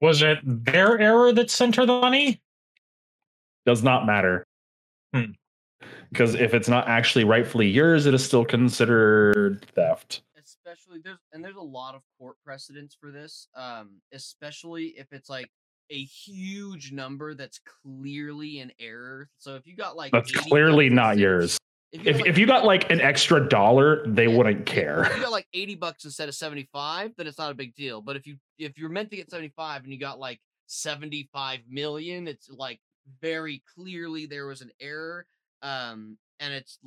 Was 0.00 0.22
it 0.22 0.38
their 0.44 0.98
error 0.98 1.32
that 1.32 1.50
sent 1.50 1.76
her 1.76 1.86
the 1.86 2.00
money? 2.00 2.40
Does 3.64 3.82
not 3.82 4.04
matter. 4.06 4.44
Hmm. 5.14 5.32
Because 6.10 6.34
if 6.34 6.54
it's 6.54 6.68
not 6.68 6.88
actually 6.88 7.24
rightfully 7.24 7.68
yours, 7.68 8.06
it 8.06 8.14
is 8.14 8.24
still 8.24 8.44
considered 8.44 9.64
theft. 9.74 10.22
especially 10.38 10.98
there's 11.02 11.18
and 11.32 11.44
there's 11.44 11.56
a 11.56 11.60
lot 11.60 11.94
of 11.94 12.02
court 12.18 12.36
precedents 12.44 12.96
for 13.00 13.10
this 13.12 13.46
um 13.54 13.90
especially 14.12 14.86
if 14.98 15.06
it's 15.12 15.30
like 15.30 15.48
a 15.90 16.02
huge 16.04 16.90
number 16.92 17.34
that's 17.34 17.60
clearly 17.84 18.58
an 18.58 18.72
error 18.80 19.28
so 19.38 19.54
if 19.54 19.66
you 19.66 19.76
got 19.76 19.96
like 19.96 20.10
That's 20.12 20.32
clearly 20.32 20.88
not 20.90 21.16
yours. 21.18 21.58
If 21.92 22.06
If, 22.06 22.18
got, 22.18 22.26
if 22.26 22.38
you 22.38 22.46
got 22.46 22.64
like 22.64 22.90
an 22.90 23.00
extra 23.00 23.46
dollar, 23.48 24.06
they 24.06 24.26
Yeah. 24.26 24.36
wouldn't 24.36 24.66
care. 24.66 25.04
if 25.04 25.16
you 25.16 25.22
got 25.22 25.30
like 25.32 25.46
80 25.52 25.74
bucks 25.76 26.04
instead 26.04 26.28
of 26.28 26.34
75 26.34 27.14
then 27.16 27.26
it's 27.26 27.38
not 27.38 27.50
a 27.50 27.54
big 27.54 27.74
deal 27.74 28.00
but 28.00 28.16
if 28.16 28.26
you 28.26 28.36
if 28.58 28.78
you're 28.78 28.88
meant 28.88 29.10
to 29.10 29.16
get 29.16 29.30
75 29.30 29.84
and 29.84 29.92
you 29.92 29.98
got 29.98 30.18
like 30.18 30.40
75 30.66 31.60
million 31.68 32.26
it's 32.26 32.48
like 32.48 32.80
very 33.20 33.62
clearly 33.74 34.26
there 34.26 34.46
was 34.46 34.60
an 34.62 34.70
error 34.80 35.26
um 35.62 36.16
and 36.40 36.54
it's 36.54 36.78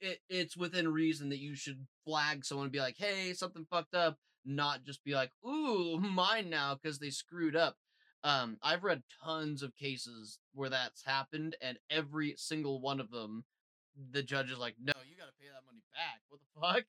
it, 0.00 0.20
it's 0.28 0.56
within 0.56 0.86
reason 0.92 1.28
that 1.30 1.38
you 1.38 1.54
should 1.54 1.84
flag 2.04 2.44
someone 2.44 2.66
and 2.66 2.72
be 2.72 2.78
like 2.80 2.96
hey 2.98 3.32
something 3.32 3.66
fucked 3.70 3.94
up 3.94 4.18
not 4.44 4.84
just 4.84 5.02
be 5.04 5.14
like 5.14 5.30
ooh 5.46 5.98
mine 6.00 6.50
now 6.50 6.78
because 6.80 6.98
they 6.98 7.10
screwed 7.10 7.56
up 7.56 7.76
um 8.22 8.56
i've 8.62 8.84
read 8.84 9.02
tons 9.24 9.62
of 9.62 9.74
cases 9.76 10.38
where 10.52 10.70
that's 10.70 11.04
happened 11.04 11.56
and 11.60 11.78
every 11.90 12.34
single 12.36 12.80
one 12.80 13.00
of 13.00 13.10
them 13.10 13.44
the 14.12 14.22
judge 14.22 14.50
is 14.50 14.58
like 14.58 14.74
no 14.82 14.92
you 15.08 15.16
gotta 15.16 15.32
pay 15.40 15.46
that 15.46 15.64
money 15.66 15.82
back 15.94 16.20
what 16.28 16.40
the 16.40 16.60
fuck 16.60 16.84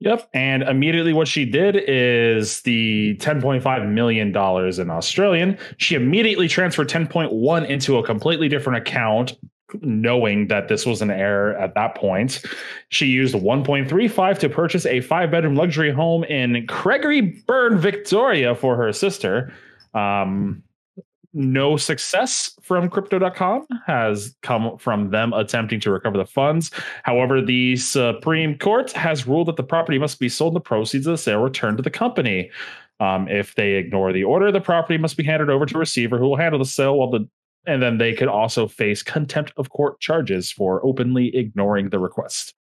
Yep. 0.00 0.28
And 0.34 0.62
immediately 0.62 1.12
what 1.12 1.26
she 1.26 1.46
did 1.46 1.76
is 1.88 2.60
the 2.62 3.16
$10.5 3.16 3.88
million 3.88 4.28
in 4.28 4.90
Australian. 4.90 5.58
She 5.78 5.94
immediately 5.94 6.48
transferred 6.48 6.88
10.1 6.88 7.68
into 7.68 7.96
a 7.96 8.04
completely 8.04 8.48
different 8.48 8.86
account, 8.86 9.32
knowing 9.80 10.48
that 10.48 10.68
this 10.68 10.84
was 10.84 11.00
an 11.00 11.10
error 11.10 11.56
at 11.56 11.74
that 11.74 11.94
point. 11.94 12.42
She 12.90 13.06
used 13.06 13.34
1.35 13.34 14.38
to 14.40 14.48
purchase 14.50 14.84
a 14.84 15.00
five 15.00 15.30
bedroom 15.30 15.56
luxury 15.56 15.92
home 15.92 16.24
in 16.24 16.66
Craigieburn, 16.66 17.78
Victoria 17.78 18.54
for 18.54 18.76
her 18.76 18.92
sister. 18.92 19.52
Um, 19.94 20.62
no 21.36 21.76
success 21.76 22.50
from 22.62 22.88
crypto.com 22.88 23.66
has 23.86 24.34
come 24.42 24.78
from 24.78 25.10
them 25.10 25.34
attempting 25.34 25.78
to 25.80 25.90
recover 25.90 26.16
the 26.16 26.24
funds. 26.24 26.70
However, 27.02 27.42
the 27.42 27.76
Supreme 27.76 28.58
Court 28.58 28.90
has 28.92 29.26
ruled 29.26 29.48
that 29.48 29.56
the 29.56 29.62
property 29.62 29.98
must 29.98 30.18
be 30.18 30.30
sold 30.30 30.52
and 30.52 30.56
the 30.56 30.60
proceeds 30.60 31.06
of 31.06 31.12
the 31.12 31.18
sale 31.18 31.42
returned 31.42 31.76
to 31.76 31.82
the 31.82 31.90
company. 31.90 32.50
Um, 33.00 33.28
if 33.28 33.54
they 33.54 33.72
ignore 33.72 34.12
the 34.14 34.24
order, 34.24 34.50
the 34.50 34.60
property 34.60 34.96
must 34.96 35.18
be 35.18 35.24
handed 35.24 35.50
over 35.50 35.66
to 35.66 35.76
a 35.76 35.78
receiver 35.78 36.16
who 36.16 36.30
will 36.30 36.36
handle 36.36 36.58
the 36.58 36.64
sale 36.64 36.96
while 36.96 37.10
the 37.10 37.28
and 37.66 37.82
then 37.82 37.98
they 37.98 38.14
could 38.14 38.28
also 38.28 38.68
face 38.68 39.02
contempt 39.02 39.52
of 39.56 39.70
court 39.70 40.00
charges 40.00 40.52
for 40.52 40.84
openly 40.86 41.36
ignoring 41.36 41.90
the 41.90 41.98
request. 41.98 42.54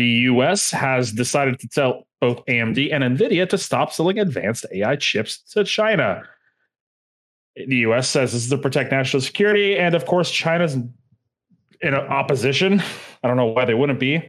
The 0.00 0.30
US 0.32 0.70
has 0.70 1.12
decided 1.12 1.58
to 1.58 1.68
tell 1.68 2.06
both 2.22 2.42
AMD 2.46 2.90
and 2.90 3.04
Nvidia 3.04 3.46
to 3.50 3.58
stop 3.58 3.92
selling 3.92 4.18
advanced 4.18 4.64
AI 4.72 4.96
chips 4.96 5.42
to 5.50 5.62
China. 5.62 6.22
The 7.54 7.76
US 7.88 8.08
says 8.08 8.32
this 8.32 8.44
is 8.44 8.48
to 8.48 8.56
protect 8.56 8.92
national 8.92 9.20
security, 9.20 9.76
and 9.76 9.94
of 9.94 10.06
course, 10.06 10.30
China's 10.30 10.78
in 11.82 11.94
opposition. 11.94 12.82
I 13.22 13.28
don't 13.28 13.36
know 13.36 13.44
why 13.44 13.66
they 13.66 13.74
wouldn't 13.74 14.00
be. 14.00 14.26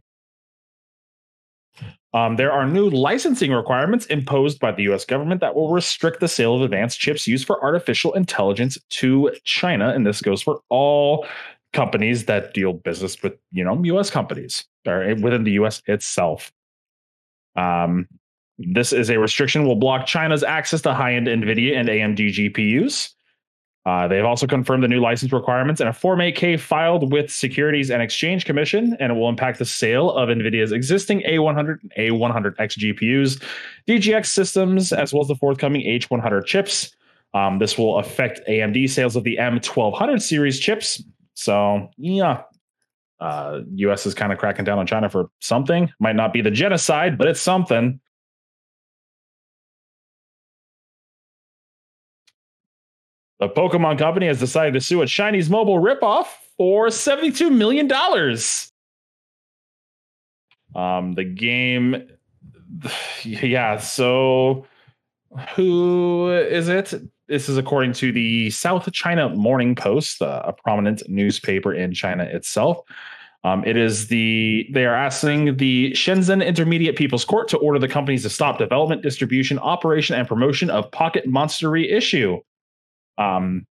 Um, 2.12 2.36
there 2.36 2.52
are 2.52 2.68
new 2.68 2.90
licensing 2.90 3.50
requirements 3.50 4.04
imposed 4.04 4.60
by 4.60 4.72
the 4.72 4.82
US 4.92 5.06
government 5.06 5.40
that 5.40 5.54
will 5.54 5.72
restrict 5.72 6.20
the 6.20 6.28
sale 6.28 6.54
of 6.54 6.60
advanced 6.60 7.00
chips 7.00 7.26
used 7.26 7.46
for 7.46 7.62
artificial 7.64 8.12
intelligence 8.12 8.76
to 8.90 9.34
China. 9.44 9.88
And 9.88 10.06
this 10.06 10.20
goes 10.20 10.42
for 10.42 10.60
all 10.68 11.26
companies 11.72 12.26
that 12.26 12.54
deal 12.54 12.72
business 12.72 13.22
with, 13.22 13.34
you 13.50 13.64
know, 13.64 13.82
US 13.84 14.10
companies 14.10 14.64
or 14.86 15.14
within 15.16 15.44
the 15.44 15.52
US 15.52 15.82
itself. 15.86 16.52
Um, 17.56 18.08
this 18.58 18.92
is 18.92 19.10
a 19.10 19.18
restriction 19.18 19.66
will 19.66 19.76
block 19.76 20.06
China's 20.06 20.42
access 20.42 20.82
to 20.82 20.94
high-end 20.94 21.26
NVIDIA 21.26 21.76
and 21.76 21.88
AMD 21.88 22.52
GPUs. 22.54 23.10
Uh, 23.84 24.06
they've 24.06 24.24
also 24.24 24.46
confirmed 24.46 24.82
the 24.82 24.88
new 24.88 25.00
license 25.00 25.32
requirements 25.32 25.80
in 25.80 25.88
a 25.88 25.92
Form 25.92 26.20
8K 26.20 26.60
filed 26.60 27.10
with 27.10 27.32
Securities 27.32 27.90
and 27.90 28.00
Exchange 28.00 28.44
Commission, 28.44 28.96
and 29.00 29.10
it 29.10 29.14
will 29.16 29.28
impact 29.28 29.58
the 29.58 29.64
sale 29.64 30.12
of 30.12 30.28
NVIDIA's 30.28 30.70
existing 30.70 31.22
A100 31.22 31.78
and 31.82 31.92
A100X 31.96 32.78
GPUs, 32.78 33.42
DGX 33.88 34.26
systems, 34.26 34.92
as 34.92 35.12
well 35.12 35.22
as 35.22 35.28
the 35.28 35.34
forthcoming 35.34 35.82
H100 35.82 36.44
chips. 36.46 36.94
Um, 37.34 37.58
this 37.58 37.76
will 37.76 37.98
affect 37.98 38.40
AMD 38.48 38.88
sales 38.88 39.16
of 39.16 39.24
the 39.24 39.36
M1200 39.36 40.22
series 40.22 40.60
chips. 40.60 41.02
So, 41.34 41.88
yeah, 41.96 42.42
uh, 43.20 43.60
U.S. 43.74 44.06
is 44.06 44.14
kind 44.14 44.32
of 44.32 44.38
cracking 44.38 44.64
down 44.64 44.78
on 44.78 44.86
China 44.86 45.08
for 45.08 45.30
something. 45.40 45.92
Might 46.00 46.16
not 46.16 46.32
be 46.32 46.40
the 46.40 46.50
genocide, 46.50 47.16
but 47.16 47.28
it's 47.28 47.40
something. 47.40 48.00
The 53.38 53.48
Pokemon 53.48 53.98
Company 53.98 54.26
has 54.26 54.38
decided 54.38 54.74
to 54.74 54.80
sue 54.80 55.02
a 55.02 55.06
Chinese 55.06 55.50
mobile 55.50 55.80
ripoff 55.80 56.26
for 56.56 56.88
$72 56.88 57.50
million. 57.50 57.90
Um, 60.74 61.12
the 61.14 61.24
game, 61.24 62.08
yeah, 63.24 63.78
so 63.78 64.66
who 65.56 66.30
is 66.30 66.68
it? 66.68 66.94
This 67.32 67.48
is 67.48 67.56
according 67.56 67.94
to 67.94 68.12
the 68.12 68.50
South 68.50 68.92
China 68.92 69.30
Morning 69.30 69.74
Post, 69.74 70.20
uh, 70.20 70.42
a 70.44 70.52
prominent 70.52 71.02
newspaper 71.08 71.72
in 71.72 71.94
China 71.94 72.24
itself. 72.24 72.82
Um, 73.42 73.64
it 73.64 73.74
is 73.74 74.08
the 74.08 74.68
they 74.70 74.84
are 74.84 74.94
asking 74.94 75.56
the 75.56 75.92
Shenzhen 75.92 76.46
Intermediate 76.46 76.94
People's 76.94 77.24
Court 77.24 77.48
to 77.48 77.56
order 77.56 77.78
the 77.78 77.88
companies 77.88 78.22
to 78.24 78.28
stop 78.28 78.58
development, 78.58 79.00
distribution, 79.00 79.58
operation, 79.60 80.14
and 80.14 80.28
promotion 80.28 80.68
of 80.68 80.90
Pocket 80.90 81.26
Monster 81.26 81.70
reissue. 81.70 82.38
Um, 83.16 83.66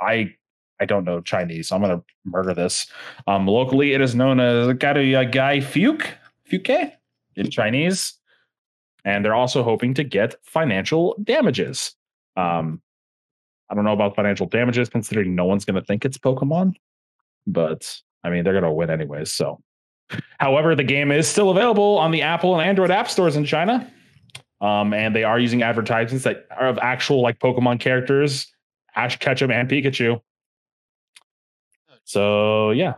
I 0.00 0.34
I 0.80 0.86
don't 0.86 1.04
know 1.04 1.20
Chinese, 1.20 1.68
so 1.68 1.76
I'm 1.76 1.82
to 1.82 2.02
murder 2.24 2.52
this. 2.52 2.88
Um, 3.28 3.46
locally, 3.46 3.92
it 3.92 4.00
is 4.00 4.16
known 4.16 4.40
as 4.40 4.66
Garuya 4.74 5.30
Gai 5.30 5.58
Fuke 5.58 6.04
Fuke 6.50 6.94
in 7.36 7.48
Chinese, 7.48 8.14
and 9.04 9.24
they're 9.24 9.34
also 9.34 9.62
hoping 9.62 9.94
to 9.94 10.04
get 10.04 10.36
financial 10.42 11.16
damages. 11.22 11.94
Um, 12.36 12.80
I 13.68 13.74
don't 13.74 13.84
know 13.84 13.92
about 13.92 14.16
financial 14.16 14.46
damages, 14.46 14.88
considering 14.88 15.34
no 15.34 15.44
one's 15.44 15.64
going 15.64 15.76
to 15.76 15.84
think 15.84 16.04
it's 16.04 16.18
Pokemon, 16.18 16.74
but 17.46 18.00
I 18.24 18.30
mean 18.30 18.44
they're 18.44 18.52
going 18.52 18.64
to 18.64 18.72
win 18.72 18.90
anyways. 18.90 19.30
So, 19.32 19.60
however, 20.38 20.74
the 20.74 20.84
game 20.84 21.12
is 21.12 21.28
still 21.28 21.50
available 21.50 21.98
on 21.98 22.10
the 22.10 22.22
Apple 22.22 22.58
and 22.58 22.68
Android 22.68 22.90
app 22.90 23.08
stores 23.08 23.36
in 23.36 23.44
China. 23.44 23.90
Um, 24.60 24.92
and 24.92 25.16
they 25.16 25.24
are 25.24 25.38
using 25.38 25.62
advertisements 25.62 26.24
that 26.24 26.46
are 26.50 26.68
of 26.68 26.78
actual 26.78 27.22
like 27.22 27.38
Pokemon 27.38 27.80
characters, 27.80 28.46
Ash 28.94 29.18
Ketchum 29.18 29.50
and 29.50 29.68
Pikachu. 29.68 30.20
So 32.04 32.72
yeah. 32.72 32.94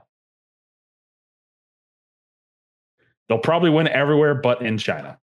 They'll 3.29 3.39
probably 3.39 3.71
win 3.71 3.89
everywhere 3.89 4.35
but 4.35 4.63
in 4.63 4.77
China. 4.77 5.19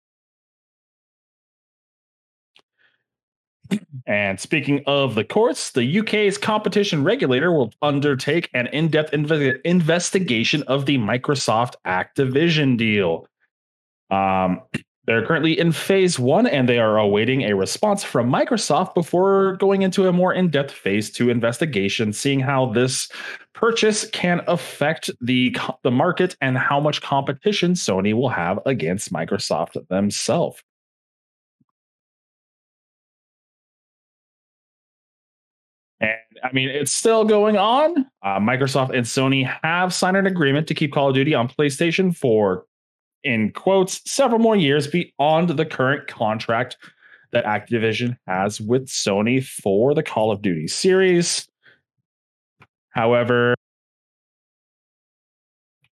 And 4.06 4.40
speaking 4.40 4.82
of 4.86 5.14
the 5.14 5.24
courts, 5.24 5.72
the 5.72 5.98
UK's 5.98 6.38
competition 6.38 7.04
regulator 7.04 7.52
will 7.52 7.72
undertake 7.82 8.48
an 8.54 8.66
in 8.68 8.88
depth 8.88 9.12
inve- 9.12 9.60
investigation 9.62 10.62
of 10.64 10.86
the 10.86 10.98
Microsoft 10.98 11.74
Activision 11.86 12.78
deal. 12.78 13.26
Um, 14.10 14.62
they're 15.08 15.24
currently 15.24 15.58
in 15.58 15.72
phase 15.72 16.18
one 16.18 16.46
and 16.46 16.68
they 16.68 16.78
are 16.78 16.98
awaiting 16.98 17.42
a 17.42 17.54
response 17.54 18.04
from 18.04 18.30
Microsoft 18.30 18.94
before 18.94 19.56
going 19.56 19.80
into 19.80 20.06
a 20.06 20.12
more 20.12 20.34
in 20.34 20.50
depth 20.50 20.70
phase 20.70 21.10
two 21.10 21.30
investigation, 21.30 22.12
seeing 22.12 22.40
how 22.40 22.66
this 22.66 23.10
purchase 23.54 24.06
can 24.10 24.42
affect 24.46 25.10
the, 25.22 25.56
the 25.82 25.90
market 25.90 26.36
and 26.42 26.58
how 26.58 26.78
much 26.78 27.00
competition 27.00 27.72
Sony 27.72 28.12
will 28.12 28.28
have 28.28 28.60
against 28.66 29.10
Microsoft 29.10 29.88
themselves. 29.88 30.62
I 36.42 36.52
mean, 36.52 36.68
it's 36.68 36.92
still 36.92 37.24
going 37.24 37.56
on. 37.56 38.06
Uh, 38.22 38.38
Microsoft 38.38 38.94
and 38.94 39.04
Sony 39.04 39.44
have 39.62 39.92
signed 39.92 40.16
an 40.16 40.26
agreement 40.26 40.66
to 40.68 40.74
keep 40.74 40.92
Call 40.92 41.08
of 41.08 41.14
Duty 41.14 41.34
on 41.34 41.48
PlayStation 41.48 42.16
for 42.16 42.64
in 43.24 43.52
quotes, 43.52 44.00
several 44.10 44.38
more 44.38 44.56
years 44.56 44.86
beyond 44.86 45.50
the 45.50 45.66
current 45.66 46.06
contract 46.06 46.76
that 47.32 47.44
Activision 47.44 48.16
has 48.26 48.60
with 48.60 48.86
Sony 48.86 49.44
for 49.44 49.94
the 49.94 50.02
Call 50.02 50.30
of 50.30 50.40
Duty 50.40 50.66
series. 50.66 51.48
However, 52.90 53.54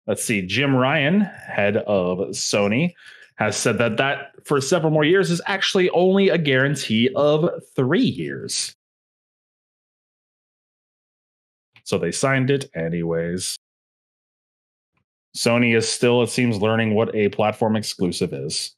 let's 0.08 0.24
see, 0.24 0.42
Jim 0.44 0.76
Ryan, 0.76 1.22
head 1.22 1.78
of 1.78 2.20
Sony, 2.30 2.94
has 3.36 3.58
said 3.58 3.78
that 3.80 3.98
that 3.98 4.32
for 4.46 4.62
several 4.62 4.92
more 4.92 5.04
years 5.04 5.30
is 5.30 5.42
actually 5.46 5.90
only 5.90 6.30
a 6.30 6.38
guarantee 6.38 7.10
of 7.16 7.50
three 7.76 8.00
years. 8.00 8.76
So 11.86 11.98
they 11.98 12.12
signed 12.12 12.50
it 12.50 12.70
anyways. 12.76 13.58
Sony 15.38 15.76
is 15.76 15.88
still, 15.88 16.24
it 16.24 16.30
seems, 16.30 16.62
learning 16.62 16.96
what 16.96 17.14
a 17.16 17.30
platform 17.30 17.76
exclusive 17.76 18.34
is. 18.34 18.76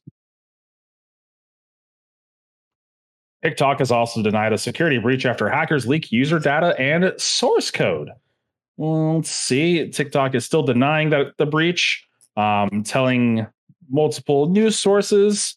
TikTok 3.42 3.78
has 3.78 3.90
also 3.90 4.22
denied 4.22 4.52
a 4.52 4.58
security 4.58 4.98
breach 4.98 5.24
after 5.24 5.48
hackers 5.48 5.86
leak 5.86 6.12
user 6.12 6.38
data 6.38 6.78
and 6.78 7.14
source 7.18 7.70
code. 7.70 8.10
Well, 8.76 9.16
let's 9.16 9.30
see. 9.30 9.88
TikTok 9.88 10.34
is 10.34 10.44
still 10.44 10.62
denying 10.62 11.10
that 11.10 11.36
the 11.38 11.46
breach, 11.46 12.04
um, 12.36 12.82
telling 12.84 13.46
multiple 13.88 14.48
news 14.48 14.78
sources 14.78 15.56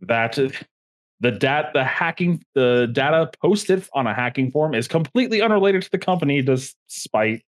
that 0.00 0.38
the 1.20 1.32
dat 1.32 1.72
the 1.72 1.84
hacking 1.84 2.42
the 2.54 2.88
data 2.92 3.30
posted 3.40 3.84
on 3.92 4.06
a 4.06 4.14
hacking 4.14 4.50
form 4.50 4.74
is 4.74 4.86
completely 4.86 5.42
unrelated 5.42 5.82
to 5.82 5.90
the 5.90 5.98
company, 5.98 6.42
despite 6.42 7.42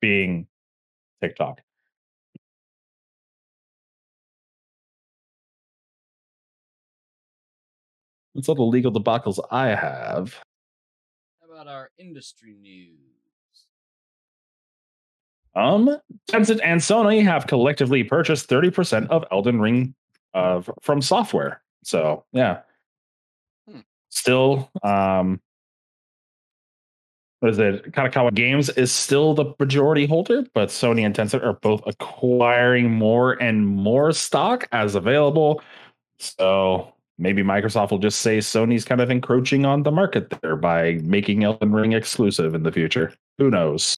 being 0.00 0.46
TikTok. 1.22 1.60
That's 8.34 8.48
all 8.48 8.54
the 8.54 8.62
legal 8.62 8.92
debacles 8.92 9.38
I 9.50 9.68
have. 9.68 10.40
How 11.40 11.52
about 11.52 11.66
our 11.66 11.90
industry 11.98 12.54
news? 12.60 12.98
Um, 15.56 15.98
Tencent 16.30 16.60
and 16.62 16.80
Sony 16.80 17.22
have 17.24 17.48
collectively 17.48 18.04
purchased 18.04 18.48
30% 18.48 19.08
of 19.08 19.24
Elden 19.32 19.60
Ring 19.60 19.94
uh, 20.34 20.60
FromSoftware. 20.84 21.56
So, 21.82 22.24
yeah. 22.32 22.60
Still, 24.18 24.68
um, 24.82 25.40
what 27.38 27.52
is 27.52 27.58
it? 27.60 27.92
Kadokawa 27.92 28.34
Games 28.34 28.68
is 28.70 28.90
still 28.90 29.32
the 29.32 29.54
majority 29.60 30.06
holder, 30.06 30.44
but 30.54 30.70
Sony 30.70 31.06
and 31.06 31.14
Tencent 31.14 31.44
are 31.44 31.52
both 31.52 31.82
acquiring 31.86 32.90
more 32.90 33.40
and 33.40 33.64
more 33.64 34.10
stock 34.10 34.66
as 34.72 34.96
available. 34.96 35.62
So, 36.18 36.92
maybe 37.16 37.44
Microsoft 37.44 37.92
will 37.92 37.98
just 37.98 38.22
say 38.22 38.38
Sony's 38.38 38.84
kind 38.84 39.00
of 39.00 39.08
encroaching 39.08 39.64
on 39.64 39.84
the 39.84 39.92
market 39.92 40.30
there 40.42 40.56
by 40.56 40.94
making 41.04 41.44
Elden 41.44 41.70
Ring 41.70 41.92
exclusive 41.92 42.56
in 42.56 42.64
the 42.64 42.72
future. 42.72 43.14
Who 43.38 43.50
knows? 43.50 43.96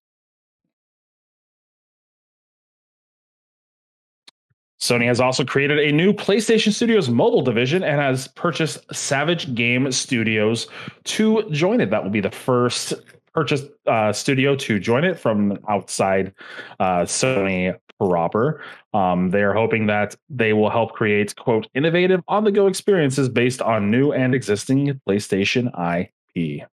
Sony 4.81 5.07
has 5.07 5.21
also 5.21 5.45
created 5.45 5.79
a 5.79 5.93
new 5.93 6.13
PlayStation 6.13 6.73
Studios 6.73 7.11
mobile 7.11 7.43
division 7.43 7.85
and 7.85 8.01
has 8.01 8.29
purchased 8.29 8.79
Savage 8.95 9.55
Game 9.55 9.93
Studios 9.93 10.69
to 11.05 11.49
join 11.51 11.81
it. 11.81 11.91
That 11.91 12.03
will 12.03 12.11
be 12.11 12.21
the 12.21 12.31
first 12.31 12.95
purchased 13.35 13.69
uh, 13.87 14.13
studio 14.13 14.57
to 14.57 14.81
join 14.81 15.05
it 15.05 15.19
from 15.19 15.59
outside 15.69 16.33
uh, 16.81 17.03
Sony 17.03 17.77
proper. 17.99 18.63
Um, 18.95 19.31
they 19.31 19.43
are 19.43 19.53
hoping 19.53 19.87
that 19.87 20.17
they 20.31 20.53
will 20.53 20.71
help 20.71 20.93
create 20.93 21.37
quote 21.37 21.69
innovative 21.75 22.23
on 22.27 22.45
the 22.45 22.51
go 22.51 22.67
experiences 22.67 23.29
based 23.29 23.61
on 23.61 23.91
new 23.91 24.13
and 24.13 24.35
existing 24.35 25.01
PlayStation 25.07 25.69
IP. 25.77 26.67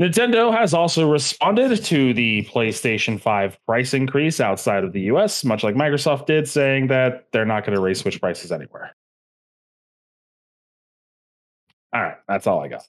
Nintendo 0.00 0.50
has 0.50 0.72
also 0.72 1.10
responded 1.10 1.84
to 1.84 2.14
the 2.14 2.42
PlayStation 2.44 3.20
5 3.20 3.58
price 3.66 3.92
increase 3.92 4.40
outside 4.40 4.82
of 4.82 4.94
the 4.94 5.02
US, 5.02 5.44
much 5.44 5.62
like 5.62 5.74
Microsoft 5.74 6.24
did, 6.24 6.48
saying 6.48 6.86
that 6.86 7.26
they're 7.32 7.44
not 7.44 7.66
going 7.66 7.76
to 7.76 7.82
raise 7.82 8.00
Switch 8.00 8.18
prices 8.18 8.50
anywhere. 8.50 8.96
All 11.92 12.00
right, 12.00 12.16
that's 12.26 12.46
all 12.46 12.60
I 12.60 12.68
got. 12.68 12.86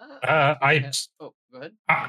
Uh, 0.00 0.54
I 0.60 0.90
oh, 1.20 1.32
go 1.50 1.58
ahead. 1.58 1.72
I, 1.88 2.08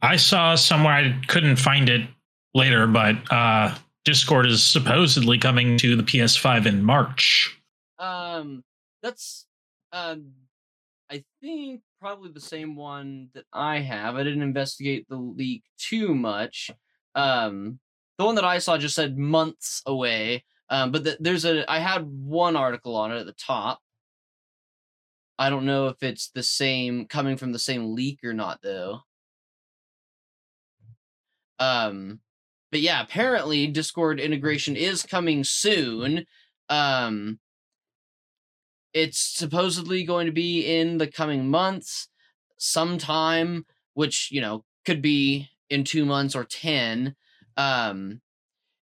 I 0.00 0.16
saw 0.16 0.54
somewhere 0.54 0.94
I 0.94 1.20
couldn't 1.26 1.56
find 1.56 1.90
it 1.90 2.08
later, 2.54 2.86
but 2.86 3.16
uh, 3.30 3.74
Discord 4.06 4.46
is 4.46 4.62
supposedly 4.62 5.36
coming 5.38 5.76
to 5.78 5.96
the 5.96 6.02
PS5 6.02 6.66
in 6.66 6.82
March. 6.82 7.60
Um, 7.98 8.64
that's 9.02 9.46
um, 9.92 10.32
I 11.10 11.24
think 11.42 11.82
probably 12.02 12.32
the 12.32 12.40
same 12.40 12.74
one 12.74 13.28
that 13.32 13.44
I 13.52 13.78
have. 13.78 14.16
I 14.16 14.24
didn't 14.24 14.42
investigate 14.42 15.06
the 15.08 15.16
leak 15.16 15.62
too 15.78 16.16
much. 16.16 16.68
Um, 17.14 17.78
the 18.18 18.24
one 18.24 18.34
that 18.34 18.44
I 18.44 18.58
saw 18.58 18.76
just 18.76 18.96
said 18.96 19.16
months 19.16 19.82
away. 19.86 20.44
Um, 20.68 20.90
but 20.90 21.04
the, 21.04 21.16
there's 21.20 21.44
a 21.44 21.70
I 21.70 21.78
had 21.78 22.04
one 22.04 22.56
article 22.56 22.96
on 22.96 23.12
it 23.12 23.20
at 23.20 23.26
the 23.26 23.34
top. 23.34 23.78
I 25.38 25.48
don't 25.48 25.64
know 25.64 25.86
if 25.88 26.02
it's 26.02 26.30
the 26.30 26.42
same 26.42 27.06
coming 27.06 27.36
from 27.36 27.52
the 27.52 27.58
same 27.60 27.94
leak 27.94 28.18
or 28.24 28.32
not 28.32 28.58
though. 28.62 29.02
Um, 31.60 32.18
but 32.72 32.80
yeah, 32.80 33.00
apparently 33.00 33.68
Discord 33.68 34.18
integration 34.18 34.74
is 34.74 35.04
coming 35.04 35.44
soon. 35.44 36.26
Um, 36.68 37.38
it's 38.94 39.18
supposedly 39.18 40.04
going 40.04 40.26
to 40.26 40.32
be 40.32 40.66
in 40.66 40.98
the 40.98 41.06
coming 41.06 41.48
months, 41.48 42.08
sometime, 42.56 43.66
which 43.94 44.30
you 44.30 44.40
know 44.40 44.64
could 44.84 45.02
be 45.02 45.48
in 45.70 45.84
two 45.84 46.04
months 46.04 46.34
or 46.34 46.44
ten. 46.44 47.16
Um, 47.56 48.20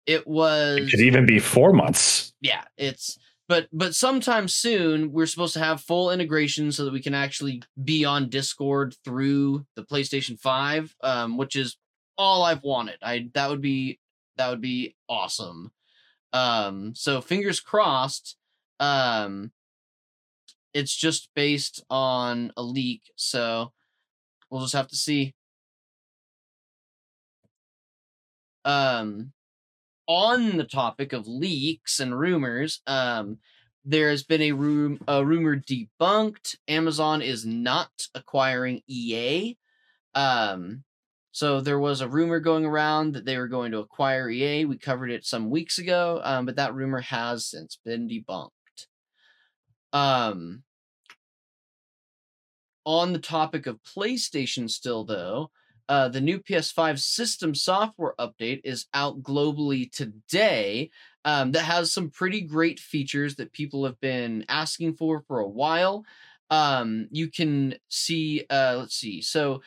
it 0.06 0.26
was. 0.26 0.78
It 0.78 0.90
could 0.90 1.00
even 1.00 1.26
be 1.26 1.38
four 1.38 1.72
months. 1.72 2.32
Yeah, 2.40 2.64
it's 2.76 3.18
but 3.50 3.68
but 3.72 3.96
sometime 3.96 4.46
soon 4.46 5.10
we're 5.12 5.26
supposed 5.26 5.54
to 5.54 5.60
have 5.60 5.80
full 5.80 6.10
integration 6.12 6.70
so 6.70 6.84
that 6.84 6.92
we 6.92 7.02
can 7.02 7.14
actually 7.14 7.62
be 7.82 8.04
on 8.04 8.28
Discord 8.28 8.94
through 9.04 9.66
the 9.74 9.82
PlayStation 9.82 10.38
Five, 10.38 10.94
um, 11.02 11.36
which 11.36 11.56
is 11.56 11.76
all 12.16 12.44
I've 12.44 12.62
wanted. 12.62 12.98
I 13.02 13.28
that 13.34 13.50
would 13.50 13.60
be 13.60 13.98
that 14.36 14.50
would 14.50 14.60
be 14.60 14.94
awesome. 15.08 15.72
Um, 16.32 16.94
so 16.94 17.20
fingers 17.20 17.58
crossed. 17.58 18.36
Um, 18.78 19.50
it's 20.74 20.94
just 20.94 21.28
based 21.34 21.82
on 21.90 22.52
a 22.56 22.62
leak, 22.62 23.02
so 23.16 23.72
we'll 24.50 24.62
just 24.62 24.74
have 24.74 24.88
to 24.88 24.96
see. 24.96 25.34
Um, 28.64 29.32
on 30.06 30.56
the 30.56 30.64
topic 30.64 31.12
of 31.12 31.26
leaks 31.26 32.00
and 32.00 32.18
rumors, 32.18 32.80
um, 32.86 33.38
there 33.84 34.10
has 34.10 34.22
been 34.22 34.42
a, 34.42 34.52
room, 34.52 35.00
a 35.08 35.24
rumor 35.24 35.56
debunked. 35.56 36.56
Amazon 36.68 37.22
is 37.22 37.46
not 37.46 37.90
acquiring 38.14 38.82
EA. 38.86 39.56
Um, 40.14 40.84
so 41.32 41.60
there 41.60 41.78
was 41.78 42.00
a 42.00 42.08
rumor 42.08 42.40
going 42.40 42.66
around 42.66 43.14
that 43.14 43.24
they 43.24 43.38
were 43.38 43.48
going 43.48 43.72
to 43.72 43.78
acquire 43.78 44.28
EA. 44.28 44.64
We 44.64 44.78
covered 44.78 45.10
it 45.10 45.24
some 45.24 45.48
weeks 45.48 45.78
ago, 45.78 46.20
um, 46.24 46.44
but 46.44 46.56
that 46.56 46.74
rumor 46.74 47.00
has 47.00 47.46
since 47.46 47.78
been 47.84 48.08
debunked. 48.08 48.50
Um, 49.92 50.62
on 52.86 53.12
the 53.12 53.18
topic 53.18 53.66
of 53.66 53.82
PlayStation, 53.82 54.68
still 54.70 55.04
though, 55.04 55.50
uh, 55.88 56.08
the 56.08 56.20
new 56.20 56.38
PS5 56.38 57.00
system 57.00 57.54
software 57.54 58.14
update 58.18 58.60
is 58.64 58.86
out 58.94 59.22
globally 59.22 59.90
today. 59.90 60.90
Um, 61.24 61.52
that 61.52 61.64
has 61.64 61.92
some 61.92 62.10
pretty 62.10 62.42
great 62.42 62.78
features 62.78 63.34
that 63.36 63.52
people 63.52 63.84
have 63.84 64.00
been 64.00 64.44
asking 64.48 64.94
for 64.94 65.24
for 65.26 65.40
a 65.40 65.48
while. 65.48 66.04
Um, 66.48 67.08
you 67.10 67.28
can 67.28 67.74
see, 67.88 68.44
uh, 68.48 68.76
let's 68.78 68.96
see, 68.96 69.20
so 69.20 69.62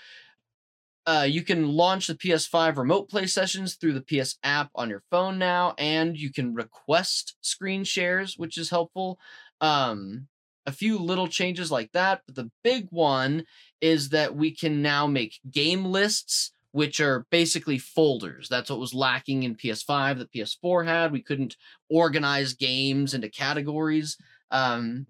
uh, 1.05 1.27
you 1.29 1.43
can 1.43 1.67
launch 1.67 2.07
the 2.07 2.15
PS5 2.15 2.77
remote 2.77 3.09
play 3.09 3.27
sessions 3.27 3.75
through 3.75 3.93
the 3.93 4.01
PS 4.23 4.37
app 4.43 4.69
on 4.75 4.89
your 4.89 5.03
phone 5.11 5.37
now, 5.37 5.75
and 5.77 6.17
you 6.17 6.31
can 6.31 6.53
request 6.53 7.35
screen 7.41 7.83
shares, 7.83 8.37
which 8.37 8.57
is 8.57 8.69
helpful. 8.69 9.19
Um, 9.63 10.27
a 10.65 10.71
few 10.73 10.99
little 10.99 11.27
changes 11.27 11.71
like 11.71 11.93
that, 11.93 12.21
but 12.25 12.35
the 12.35 12.51
big 12.63 12.87
one 12.89 13.45
is 13.81 14.09
that 14.09 14.35
we 14.35 14.51
can 14.51 14.81
now 14.81 15.07
make 15.07 15.39
game 15.49 15.85
lists, 15.85 16.51
which 16.71 16.99
are 16.99 17.25
basically 17.31 17.77
folders. 17.77 18.49
That's 18.49 18.69
what 18.69 18.79
was 18.79 18.93
lacking 18.93 19.43
in 19.43 19.55
PS5 19.55 20.19
that 20.19 20.31
PS4 20.33 20.85
had. 20.85 21.11
We 21.11 21.21
couldn't 21.21 21.55
organize 21.89 22.53
games 22.53 23.13
into 23.13 23.29
categories. 23.29 24.17
Um, 24.51 25.07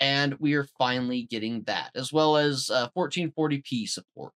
and 0.00 0.34
we 0.38 0.54
are 0.54 0.66
finally 0.78 1.22
getting 1.22 1.62
that, 1.62 1.90
as 1.94 2.12
well 2.12 2.36
as 2.36 2.70
uh, 2.70 2.88
1440p 2.96 3.88
support. 3.88 4.32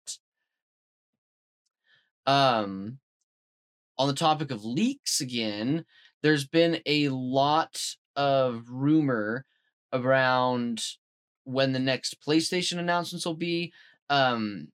Um, 2.26 2.98
on 3.96 4.08
the 4.08 4.14
topic 4.14 4.50
of 4.50 4.64
leaks 4.64 5.20
again, 5.20 5.84
there's 6.22 6.46
been 6.46 6.80
a 6.84 7.08
lot 7.08 7.80
of 8.16 8.64
rumor 8.68 9.44
around 9.92 10.84
when 11.44 11.72
the 11.72 11.78
next 11.78 12.16
PlayStation 12.26 12.78
announcements 12.78 13.26
will 13.26 13.34
be. 13.34 13.72
Um, 14.08 14.68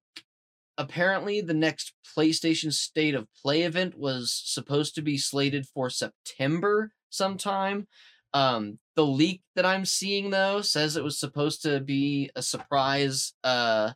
apparently, 0.76 1.40
the 1.40 1.54
next 1.54 1.92
PlayStation 2.16 2.72
State 2.72 3.14
of 3.14 3.28
Play 3.42 3.62
event 3.62 3.98
was 3.98 4.32
supposed 4.44 4.94
to 4.94 5.02
be 5.02 5.18
slated 5.18 5.66
for 5.66 5.90
September 5.90 6.92
sometime. 7.10 7.86
Um, 8.34 8.78
the 8.94 9.06
leak 9.06 9.42
that 9.56 9.64
I'm 9.64 9.84
seeing 9.84 10.30
though 10.30 10.60
says 10.60 10.96
it 10.96 11.04
was 11.04 11.18
supposed 11.18 11.62
to 11.62 11.80
be 11.80 12.30
a 12.36 12.42
surprise, 12.42 13.32
uh, 13.42 13.92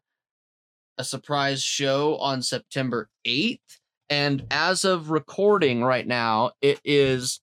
a 0.96 1.05
surprise 1.05 1.62
show 1.62 2.16
on 2.16 2.42
September 2.42 3.11
8th. 3.26 3.59
And 4.09 4.46
as 4.50 4.85
of 4.85 5.11
recording 5.11 5.83
right 5.83 6.07
now, 6.07 6.52
it 6.61 6.81
is 6.85 7.40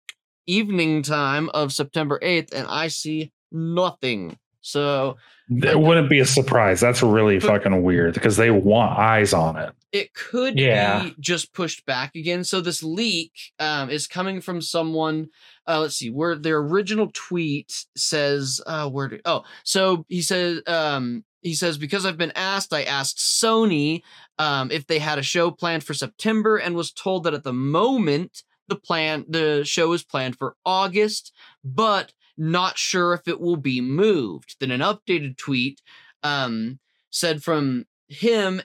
evening 0.54 1.04
time 1.04 1.50
of 1.54 1.72
September 1.72 2.20
8th, 2.22 2.54
and 2.54 2.68
I 2.68 2.88
see 2.88 3.32
nothing. 3.52 4.38
So 4.62 5.18
it 5.50 5.80
wouldn't 5.80 6.10
be 6.10 6.20
a 6.20 6.26
surprise. 6.26 6.80
That's 6.80 7.02
really 7.02 7.40
fucking 7.40 7.82
weird 7.82 8.14
because 8.14 8.38
they 8.38 8.52
want 8.52 8.98
eyes 9.00 9.34
on 9.34 9.56
it. 9.58 9.72
It 9.92 10.14
could 10.14 10.60
Yeah. 10.60 11.04
be 11.04 11.16
just 11.20 11.54
pushed 11.54 11.86
back 11.86 12.14
again. 12.16 12.44
So 12.44 12.62
this 12.62 12.84
leak 12.84 13.32
um, 13.58 13.90
is 13.90 14.06
coming 14.06 14.42
from 14.42 14.62
someone. 14.62 15.30
Uh, 15.68 15.80
let's 15.82 15.96
see, 15.96 16.10
where 16.10 16.36
their 16.36 16.58
original 16.58 17.10
tweet 17.14 17.86
says, 17.96 18.60
uh, 18.68 18.90
where 18.90 19.08
did, 19.08 19.22
oh, 19.26 19.44
so 19.64 20.06
he 20.10 20.22
says, 20.22 20.62
um, 20.68 21.24
he 21.42 21.54
says, 21.54 21.78
because 21.78 22.06
I've 22.06 22.18
been 22.18 22.34
asked, 22.36 22.74
I 22.74 22.84
asked 22.84 23.18
Sony 23.18 24.02
um, 24.38 24.72
if 24.72 24.88
they 24.88 25.00
had 25.00 25.18
a 25.20 25.24
show 25.24 25.52
planned 25.52 25.84
for 25.84 25.94
September 25.94 26.58
and 26.58 26.76
was 26.76 26.92
told 26.92 27.24
that 27.24 27.34
at 27.34 27.44
the 27.44 27.54
moment 27.54 28.44
the 28.70 28.76
plan, 28.76 29.26
the 29.28 29.64
show 29.66 29.92
is 29.94 30.04
planned 30.04 30.38
for 30.38 30.56
August, 30.66 31.34
but 31.64 32.14
not 32.38 32.78
sure 32.78 33.14
if 33.14 33.28
it 33.28 33.42
will 33.42 33.58
be 33.58 33.82
moved. 33.82 34.56
Then 34.60 34.72
an 34.72 34.80
updated 34.80 35.38
tweet 35.38 35.82
um, 36.24 36.80
said 37.10 37.44
from 37.44 37.86
him 38.08 38.62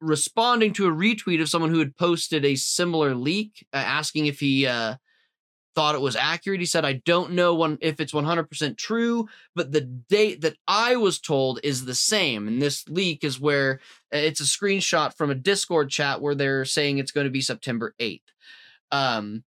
responding 0.00 0.72
to 0.74 0.86
a 0.86 0.92
retweet 0.92 1.40
of 1.42 1.48
someone 1.48 1.70
who 1.70 1.80
had 1.80 1.96
posted 1.96 2.44
a 2.44 2.54
similar 2.54 3.14
leak, 3.14 3.66
uh, 3.72 3.78
asking 3.78 4.26
if 4.26 4.38
he 4.38 4.66
uh, 4.66 4.94
thought 5.74 5.94
it 5.94 6.00
was 6.00 6.16
accurate. 6.16 6.60
He 6.60 6.66
said, 6.66 6.84
"I 6.84 6.94
don't 7.04 7.32
know 7.32 7.54
one 7.54 7.78
if 7.80 8.00
it's 8.00 8.12
100% 8.12 8.76
true, 8.76 9.28
but 9.54 9.72
the 9.72 9.80
date 9.80 10.40
that 10.42 10.56
I 10.66 10.96
was 10.96 11.18
told 11.20 11.60
is 11.62 11.84
the 11.84 11.94
same." 11.94 12.46
And 12.46 12.62
this 12.62 12.88
leak 12.88 13.24
is 13.24 13.40
where 13.40 13.80
uh, 14.14 14.18
it's 14.18 14.40
a 14.40 14.44
screenshot 14.44 15.14
from 15.14 15.30
a 15.30 15.34
Discord 15.34 15.90
chat 15.90 16.20
where 16.20 16.34
they're 16.34 16.64
saying 16.64 16.98
it's 16.98 17.12
going 17.12 17.26
to 17.26 17.30
be 17.30 17.40
September 17.40 17.94
8th. 17.98 18.22
Um, 18.90 19.44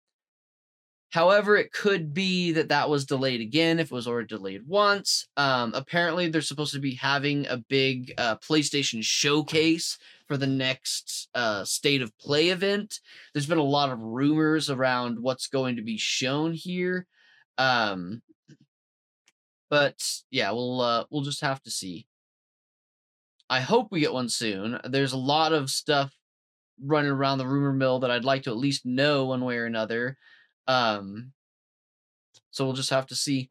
However, 1.15 1.55
it 1.55 1.71
could 1.71 2.13
be 2.13 2.51
that 2.51 2.67
that 2.67 2.89
was 2.89 3.05
delayed 3.05 3.39
again 3.39 3.79
if 3.79 3.85
it 3.85 3.95
was 3.95 4.05
already 4.05 4.27
delayed 4.27 4.67
once. 4.67 5.29
Um, 5.37 5.71
apparently, 5.73 6.27
they're 6.27 6.41
supposed 6.41 6.73
to 6.73 6.79
be 6.81 6.95
having 6.95 7.47
a 7.47 7.55
big 7.55 8.13
uh, 8.17 8.35
PlayStation 8.39 9.01
showcase 9.01 9.97
for 10.27 10.35
the 10.35 10.45
next 10.45 11.29
uh, 11.33 11.63
State 11.63 12.01
of 12.01 12.11
Play 12.17 12.49
event. 12.49 12.99
There's 13.33 13.45
been 13.45 13.59
a 13.59 13.63
lot 13.63 13.93
of 13.93 14.01
rumors 14.01 14.69
around 14.69 15.17
what's 15.17 15.47
going 15.47 15.77
to 15.77 15.81
be 15.81 15.97
shown 15.97 16.51
here. 16.51 17.07
Um, 17.57 18.21
but 19.69 20.03
yeah, 20.31 20.51
we'll 20.51 20.81
uh, 20.81 21.05
we'll 21.09 21.23
just 21.23 21.39
have 21.39 21.63
to 21.63 21.71
see. 21.71 22.07
I 23.49 23.61
hope 23.61 23.87
we 23.89 24.01
get 24.01 24.11
one 24.11 24.27
soon. 24.27 24.81
There's 24.83 25.13
a 25.13 25.17
lot 25.17 25.53
of 25.53 25.69
stuff 25.69 26.13
running 26.81 27.11
around 27.11 27.37
the 27.37 27.47
rumor 27.47 27.73
mill 27.73 27.99
that 27.99 28.11
I'd 28.11 28.25
like 28.25 28.43
to 28.43 28.51
at 28.51 28.57
least 28.57 28.85
know 28.85 29.25
one 29.25 29.43
way 29.43 29.57
or 29.57 29.65
another. 29.65 30.17
Um, 30.67 31.31
so 32.51 32.65
we'll 32.65 32.73
just 32.73 32.89
have 32.89 33.07
to 33.07 33.15
see. 33.15 33.49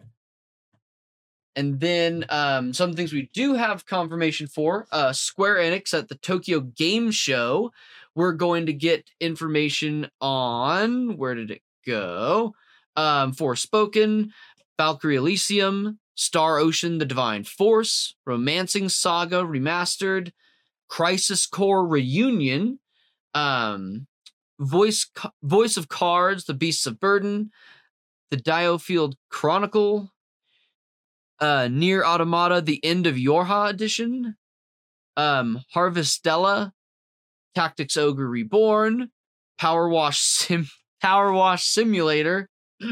And 1.57 1.79
then 1.79 2.25
um, 2.31 2.73
some 2.73 2.95
things 2.95 3.13
we 3.13 3.31
do 3.33 3.55
have 3.55 3.87
confirmation 3.87 4.47
for 4.47 4.87
uh, 4.91 5.13
Square 5.13 5.57
Enix 5.57 5.97
at 5.97 6.09
the 6.09 6.17
Tokyo 6.17 6.61
Game 6.61 7.11
Show. 7.11 7.71
We're 8.15 8.33
going 8.33 8.67
to 8.67 8.73
get 8.73 9.11
information 9.21 10.11
on 10.21 11.17
where 11.17 11.35
did 11.35 11.51
it 11.51 11.63
go? 11.87 12.55
Um, 12.97 13.33
Forspoken, 13.33 14.31
Valkyrie 14.79 15.17
Elysium, 15.17 15.99
Star 16.15 16.59
Ocean: 16.59 16.99
The 16.99 17.05
Divine 17.05 17.45
Force, 17.45 18.15
Romancing 18.25 18.89
Saga 18.89 19.43
Remastered, 19.43 20.33
Crisis 20.89 21.47
Core 21.47 21.87
Reunion, 21.87 22.79
um, 23.35 24.07
Voice 24.59 25.11
Voice 25.43 25.77
of 25.77 25.89
Cards: 25.89 26.45
The 26.45 26.55
Beasts 26.55 26.87
of 26.87 27.01
Burden, 27.01 27.51
The 28.31 28.37
Diofield 28.37 29.15
Chronicle, 29.31 30.13
uh, 31.41 31.69
Nier 31.71 32.05
Automata: 32.05 32.61
The 32.61 32.85
End 32.85 33.07
of 33.07 33.17
Yorha 33.17 33.71
Edition, 33.71 34.37
um, 35.17 35.61
Harvestella, 35.75 36.73
Tactics 37.55 37.97
Ogre 37.97 38.29
Reborn, 38.29 39.11
Power 39.59 39.89
Wash 39.89 40.21
Sim 40.21 40.69
Power 41.03 41.33
Wash 41.33 41.65
Simulator. 41.65 42.49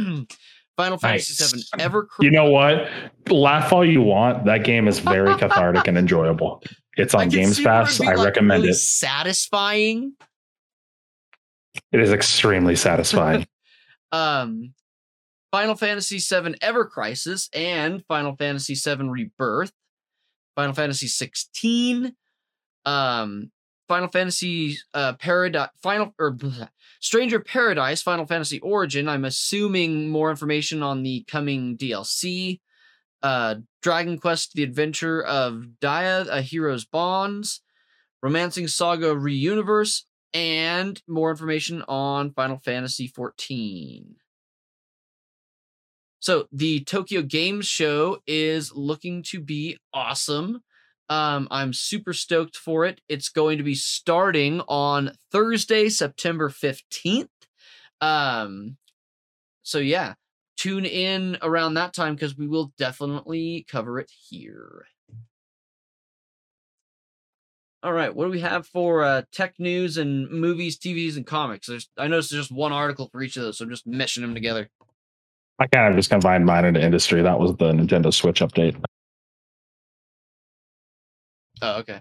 Final 0.76 0.96
Fantasy 0.96 1.44
Nice. 1.44 1.70
VII 1.74 1.82
Ever. 1.82 2.08
You 2.20 2.30
know 2.30 2.50
what? 2.50 2.88
Laugh 3.28 3.72
all 3.72 3.84
you 3.84 4.00
want. 4.00 4.46
That 4.46 4.64
game 4.64 4.88
is 4.88 5.00
very 5.00 5.34
cathartic 5.36 5.86
and 5.86 5.98
enjoyable. 5.98 6.62
It's 6.96 7.14
on 7.14 7.28
Games 7.28 7.56
see 7.58 7.64
where 7.64 7.82
it'd 7.82 7.86
Pass. 7.86 8.00
I 8.00 8.14
like, 8.14 8.24
recommend 8.24 8.62
really 8.62 8.70
it. 8.72 8.76
Satisfying. 8.76 10.14
It 11.90 12.00
is 12.00 12.12
extremely 12.12 12.76
satisfying. 12.76 13.46
um 14.12 14.74
Final 15.50 15.74
Fantasy 15.74 16.18
VII 16.18 16.54
Ever 16.62 16.86
Crisis 16.86 17.50
and 17.52 18.02
Final 18.06 18.34
Fantasy 18.36 18.74
VII 18.74 19.08
Rebirth, 19.08 19.72
Final 20.56 20.74
Fantasy 20.74 21.08
16, 21.08 22.14
um 22.86 23.50
Final 23.88 24.08
Fantasy 24.08 24.78
uh 24.94 25.14
Paradise 25.14 25.68
Final 25.82 26.14
or 26.18 26.32
bleh, 26.34 26.68
Stranger 27.00 27.40
Paradise 27.40 28.02
Final 28.02 28.26
Fantasy 28.26 28.60
Origin. 28.60 29.08
I'm 29.08 29.24
assuming 29.24 30.08
more 30.08 30.30
information 30.30 30.82
on 30.82 31.02
the 31.02 31.24
coming 31.28 31.76
DLC. 31.76 32.60
Uh 33.22 33.56
Dragon 33.82 34.18
Quest 34.18 34.52
The 34.54 34.62
Adventure 34.62 35.22
of 35.22 35.80
Dia, 35.80 36.24
A 36.30 36.40
Hero's 36.40 36.84
Bonds, 36.84 37.60
Romancing 38.22 38.68
Saga 38.68 39.14
Reuniverse, 39.14 40.04
and 40.34 41.00
more 41.06 41.30
information 41.30 41.82
on 41.88 42.32
Final 42.32 42.58
Fantasy 42.58 43.06
14. 43.06 44.16
So 46.20 46.46
the 46.52 46.84
Tokyo 46.84 47.22
Games 47.22 47.66
Show 47.66 48.18
is 48.26 48.72
looking 48.74 49.22
to 49.24 49.40
be 49.40 49.78
awesome. 49.92 50.62
Um, 51.08 51.48
I'm 51.50 51.72
super 51.72 52.12
stoked 52.12 52.56
for 52.56 52.84
it. 52.84 53.00
It's 53.08 53.28
going 53.28 53.58
to 53.58 53.64
be 53.64 53.74
starting 53.74 54.60
on 54.68 55.12
Thursday, 55.32 55.88
September 55.88 56.48
15th. 56.48 57.28
Um, 58.00 58.76
so 59.62 59.78
yeah, 59.78 60.14
tune 60.56 60.84
in 60.84 61.38
around 61.42 61.74
that 61.74 61.92
time 61.92 62.14
because 62.14 62.38
we 62.38 62.46
will 62.46 62.72
definitely 62.78 63.66
cover 63.68 63.98
it 63.98 64.10
here. 64.28 64.86
All 67.84 67.92
right, 67.92 68.14
what 68.14 68.26
do 68.26 68.30
we 68.30 68.40
have 68.40 68.66
for 68.66 69.02
uh, 69.02 69.22
tech 69.32 69.54
news 69.58 69.96
and 69.96 70.30
movies, 70.30 70.78
TVs, 70.78 71.16
and 71.16 71.26
comics? 71.26 71.66
There's, 71.66 71.88
I 71.98 72.06
noticed 72.06 72.30
there's 72.30 72.44
just 72.48 72.52
one 72.56 72.72
article 72.72 73.08
for 73.10 73.22
each 73.22 73.36
of 73.36 73.42
those, 73.42 73.58
so 73.58 73.64
I'm 73.64 73.70
just 73.70 73.88
meshing 73.88 74.20
them 74.20 74.34
together. 74.34 74.68
I 75.58 75.66
kind 75.66 75.88
of 75.92 75.96
just 75.98 76.08
combined 76.08 76.46
mine 76.46 76.64
into 76.64 76.80
industry. 76.80 77.22
That 77.22 77.40
was 77.40 77.56
the 77.56 77.72
Nintendo 77.72 78.14
Switch 78.14 78.40
update. 78.40 78.80
Oh, 81.60 81.78
okay. 81.80 82.00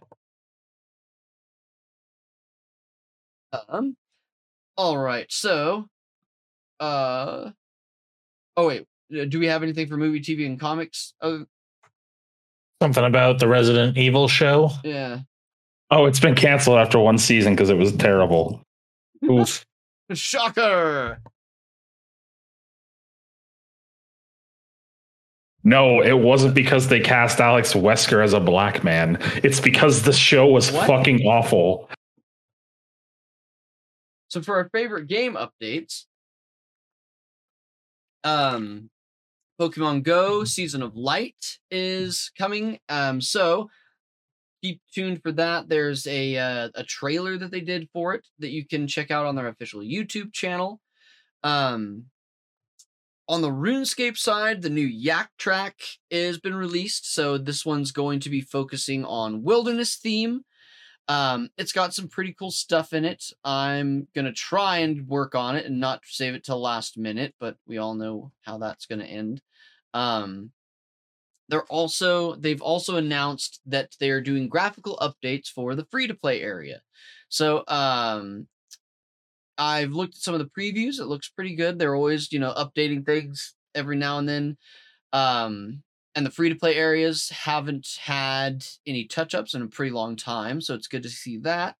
Um. 3.70 3.96
All 4.78 4.98
right. 4.98 5.26
So, 5.30 5.88
uh. 6.80 7.52
Oh 8.56 8.68
wait. 8.68 8.86
uh, 9.20 9.26
Do 9.26 9.40
we 9.40 9.48
have 9.48 9.64
anything 9.64 9.88
for 9.88 9.98
movie, 9.98 10.22
TV, 10.22 10.46
and 10.46 10.60
comics? 10.60 11.14
Oh, 11.22 11.46
Something 12.82 13.04
about 13.06 13.40
the 13.40 13.48
Resident 13.48 13.98
Evil 13.98 14.28
show. 14.28 14.70
yeah. 14.84 15.20
Oh, 15.92 16.06
it's 16.06 16.20
been 16.22 16.36
canceled 16.36 16.78
after 16.78 16.98
one 17.00 17.18
season 17.18 17.54
because 17.54 17.70
it 17.70 17.78
was 17.78 17.92
terrible. 17.96 18.62
Oof. 19.30 19.66
Shocker. 20.14 21.20
No, 25.64 26.02
it 26.02 26.18
wasn't 26.18 26.56
because 26.56 26.88
they 26.88 27.00
cast 27.00 27.40
Alex 27.40 27.74
Wesker 27.74 28.24
as 28.24 28.34
a 28.34 28.40
black 28.40 28.84
man. 28.84 29.18
It's 29.44 29.60
because 29.60 30.04
the 30.04 30.14
show 30.14 30.48
was 30.48 30.72
What? 30.72 30.88
fucking 30.88 31.22
awful. 31.26 31.88
So 34.30 34.42
for 34.42 34.56
our 34.56 34.70
favorite 34.70 35.08
game 35.08 35.36
updates, 35.36 36.06
um, 38.24 38.90
Pokemon 39.60 40.04
Go 40.04 40.46
Season 40.46 40.82
of 40.82 40.96
Light 40.96 41.60
is 41.70 42.32
coming. 42.38 42.80
Um, 42.90 43.22
so 43.22 43.70
keep 44.62 44.82
tuned 44.94 45.22
for 45.22 45.32
that. 45.34 45.70
There's 45.70 46.08
a 46.08 46.38
uh, 46.38 46.70
a 46.76 46.84
trailer 46.84 47.38
that 47.38 47.52
they 47.52 47.62
did 47.62 47.90
for 47.94 48.14
it 48.14 48.26
that 48.40 48.52
you 48.52 48.66
can 48.66 48.88
check 48.88 49.12
out 49.12 49.26
on 49.26 49.36
their 49.36 49.48
official 49.48 49.82
YouTube 49.82 50.34
channel. 50.34 50.80
Um, 51.44 52.06
on 53.28 53.42
the 53.42 53.50
RuneScape 53.50 54.18
side, 54.18 54.62
the 54.62 54.70
new 54.70 54.86
Yak 54.86 55.30
track 55.38 55.80
has 56.12 56.38
been 56.38 56.56
released. 56.56 57.14
So 57.14 57.38
this 57.38 57.66
one's 57.66 57.92
going 57.92 58.20
to 58.22 58.30
be 58.30 58.42
focusing 58.42 59.06
on 59.06 59.44
wilderness 59.44 59.96
theme. 59.96 60.42
Um, 61.08 61.50
it's 61.58 61.72
got 61.72 61.94
some 61.94 62.08
pretty 62.08 62.34
cool 62.38 62.52
stuff 62.52 62.94
in 62.94 63.06
it. 63.06 63.24
I'm 63.44 64.08
gonna 64.16 64.34
try 64.34 64.80
and 64.80 65.08
work 65.08 65.36
on 65.36 65.56
it 65.56 65.66
and 65.66 65.80
not 65.80 66.02
save 66.06 66.36
it 66.36 66.44
till 66.44 66.62
last 66.62 66.98
minute, 66.98 67.34
but 67.40 67.58
we 67.66 67.78
all 67.78 67.96
know 67.96 68.32
how 68.42 68.58
that's 68.58 68.86
gonna 68.86 69.06
end. 69.06 69.42
Um, 69.94 70.52
they're 71.52 71.64
also 71.64 72.36
they've 72.36 72.62
also 72.62 72.96
announced 72.96 73.60
that 73.66 73.94
they 74.00 74.10
are 74.10 74.22
doing 74.22 74.48
graphical 74.48 74.98
updates 75.02 75.50
for 75.50 75.76
the 75.76 75.86
free 75.92 76.08
to 76.08 76.14
play 76.14 76.42
area. 76.42 76.82
So 77.28 77.66
um, 77.68 78.48
I've 79.58 79.92
looked 79.92 80.16
at 80.16 80.22
some 80.22 80.34
of 80.34 80.40
the 80.40 80.50
previews. 80.58 81.00
It 81.00 81.08
looks 81.08 81.28
pretty 81.28 81.56
good. 81.56 81.78
They're 81.78 81.96
always 81.96 82.32
you 82.32 82.40
know 82.40 82.54
updating 82.54 83.06
things 83.06 83.54
every 83.76 83.98
now 83.98 84.18
and 84.18 84.30
then. 84.30 84.58
Um, 85.12 85.84
and 86.16 86.26
the 86.26 86.32
free 86.32 86.48
to 86.50 86.56
play 86.56 86.76
areas 86.76 87.30
haven't 87.30 87.98
had 88.00 88.66
any 88.88 89.06
touch 89.06 89.36
ups 89.36 89.54
in 89.54 89.62
a 89.62 89.68
pretty 89.68 89.92
long 89.92 90.16
time, 90.16 90.62
so 90.62 90.74
it's 90.74 90.88
good 90.88 91.04
to 91.04 91.10
see 91.10 91.38
that. 91.40 91.76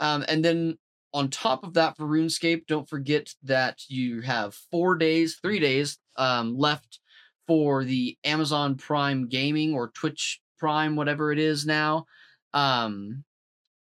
Um, 0.00 0.24
and 0.28 0.44
then 0.44 0.78
on 1.14 1.30
top 1.30 1.64
of 1.64 1.74
that, 1.74 1.96
for 1.96 2.04
RuneScape, 2.04 2.66
don't 2.66 2.88
forget 2.88 3.32
that 3.44 3.82
you 3.88 4.22
have 4.22 4.54
four 4.70 4.96
days, 4.96 5.38
three 5.40 5.60
days 5.60 5.98
um, 6.16 6.58
left 6.58 7.00
for 7.46 7.84
the 7.84 8.16
Amazon 8.24 8.76
Prime 8.76 9.28
Gaming 9.28 9.74
or 9.74 9.88
Twitch 9.88 10.40
Prime, 10.58 10.96
whatever 10.96 11.32
it 11.32 11.38
is 11.38 11.66
now, 11.66 12.06
um, 12.54 13.24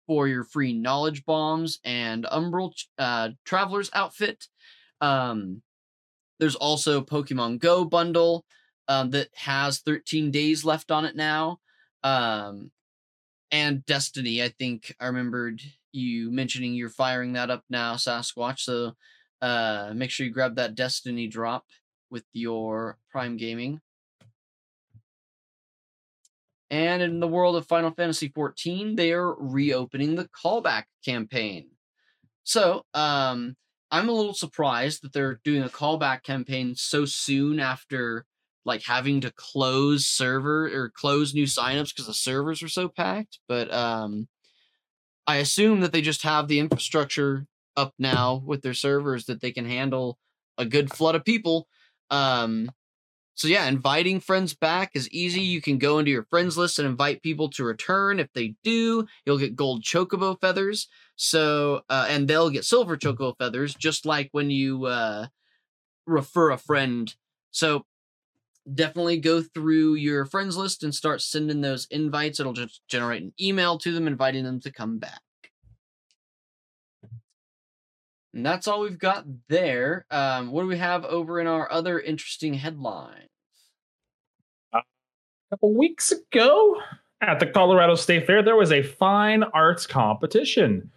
for 0.07 0.27
your 0.27 0.43
free 0.43 0.73
knowledge 0.73 1.25
bombs 1.25 1.79
and 1.83 2.25
Umbral 2.25 2.73
uh, 2.97 3.29
Traveler's 3.45 3.89
outfit. 3.93 4.47
Um, 5.01 5.61
there's 6.39 6.55
also 6.55 7.01
Pokemon 7.01 7.59
Go 7.59 7.85
bundle 7.85 8.45
um, 8.87 9.11
that 9.11 9.29
has 9.35 9.79
13 9.79 10.31
days 10.31 10.65
left 10.65 10.89
on 10.89 11.05
it 11.05 11.15
now. 11.15 11.59
Um, 12.03 12.71
and 13.51 13.85
Destiny, 13.85 14.41
I 14.41 14.49
think 14.49 14.95
I 14.99 15.07
remembered 15.07 15.61
you 15.91 16.31
mentioning 16.31 16.73
you're 16.73 16.89
firing 16.89 17.33
that 17.33 17.49
up 17.49 17.63
now, 17.69 17.95
Sasquatch. 17.95 18.59
So 18.59 18.95
uh, 19.41 19.91
make 19.95 20.11
sure 20.11 20.25
you 20.25 20.31
grab 20.31 20.55
that 20.55 20.75
Destiny 20.75 21.27
drop 21.27 21.65
with 22.09 22.23
your 22.33 22.97
Prime 23.11 23.37
Gaming. 23.37 23.81
And 26.71 27.01
in 27.01 27.19
the 27.19 27.27
world 27.27 27.55
of 27.55 27.67
Final 27.67 27.91
Fantasy 27.91 28.29
XIV, 28.29 28.95
they 28.95 29.11
are 29.11 29.33
reopening 29.33 30.15
the 30.15 30.29
callback 30.29 30.83
campaign. 31.03 31.69
So, 32.43 32.83
um, 32.93 33.55
I'm 33.91 34.07
a 34.07 34.13
little 34.13 34.35
surprised 34.35 35.01
that 35.01 35.13
they're 35.13 35.39
doing 35.43 35.63
a 35.63 35.69
callback 35.69 36.21
campaign 36.21 36.75
so 36.75 37.05
soon 37.05 37.59
after 37.59 38.25
like 38.65 38.83
having 38.83 39.21
to 39.21 39.31
close 39.31 40.05
server 40.05 40.67
or 40.67 40.91
close 40.93 41.33
new 41.33 41.45
signups 41.45 41.89
because 41.89 42.05
the 42.05 42.13
servers 42.13 42.61
were 42.61 42.67
so 42.67 42.87
packed. 42.87 43.39
But 43.47 43.73
um, 43.73 44.27
I 45.25 45.37
assume 45.37 45.79
that 45.81 45.91
they 45.91 46.01
just 46.01 46.23
have 46.23 46.47
the 46.47 46.59
infrastructure 46.59 47.47
up 47.75 47.93
now 47.97 48.43
with 48.45 48.61
their 48.61 48.73
servers 48.73 49.25
that 49.25 49.41
they 49.41 49.51
can 49.51 49.65
handle 49.65 50.19
a 50.57 50.65
good 50.65 50.91
flood 50.91 51.15
of 51.15 51.25
people. 51.25 51.67
Um, 52.11 52.71
so 53.35 53.47
yeah, 53.47 53.67
inviting 53.67 54.19
friends 54.19 54.53
back 54.53 54.91
is 54.93 55.09
easy. 55.11 55.41
You 55.41 55.61
can 55.61 55.77
go 55.77 55.99
into 55.99 56.11
your 56.11 56.25
friends 56.25 56.57
list 56.57 56.77
and 56.77 56.87
invite 56.87 57.23
people 57.23 57.49
to 57.51 57.63
return. 57.63 58.19
If 58.19 58.27
they 58.33 58.55
do, 58.63 59.07
you'll 59.25 59.37
get 59.37 59.55
gold 59.55 59.83
chocobo 59.83 60.39
feathers. 60.41 60.89
So 61.15 61.83
uh, 61.89 62.07
and 62.09 62.27
they'll 62.27 62.49
get 62.49 62.65
silver 62.65 62.97
chocobo 62.97 63.37
feathers, 63.37 63.73
just 63.73 64.05
like 64.05 64.29
when 64.33 64.49
you 64.49 64.85
uh, 64.85 65.27
refer 66.05 66.51
a 66.51 66.57
friend. 66.57 67.13
So 67.51 67.85
definitely 68.73 69.19
go 69.19 69.41
through 69.41 69.95
your 69.95 70.25
friends 70.25 70.57
list 70.57 70.83
and 70.83 70.93
start 70.93 71.21
sending 71.21 71.61
those 71.61 71.87
invites. 71.91 72.39
It'll 72.39 72.53
just 72.53 72.81
generate 72.87 73.23
an 73.23 73.33
email 73.39 73.77
to 73.79 73.91
them 73.91 74.07
inviting 74.07 74.43
them 74.43 74.59
to 74.61 74.71
come 74.71 74.99
back. 74.99 75.21
And 78.33 78.45
that's 78.45 78.67
all 78.67 78.81
we've 78.81 78.99
got 78.99 79.25
there. 79.47 80.05
Um, 80.11 80.51
what 80.51 80.61
do 80.61 80.67
we 80.67 80.77
have 80.77 81.03
over 81.05 81.39
in 81.39 81.47
our 81.47 81.71
other 81.71 81.99
interesting 81.99 82.53
headlines? 82.53 83.29
A 84.73 84.81
couple 85.49 85.73
weeks 85.73 86.11
ago 86.11 86.79
at 87.21 87.39
the 87.39 87.47
Colorado 87.47 87.95
State 87.95 88.27
Fair, 88.27 88.43
there 88.43 88.55
was 88.55 88.71
a 88.71 88.83
fine 88.83 89.43
arts 89.43 89.87
competition. 89.87 90.91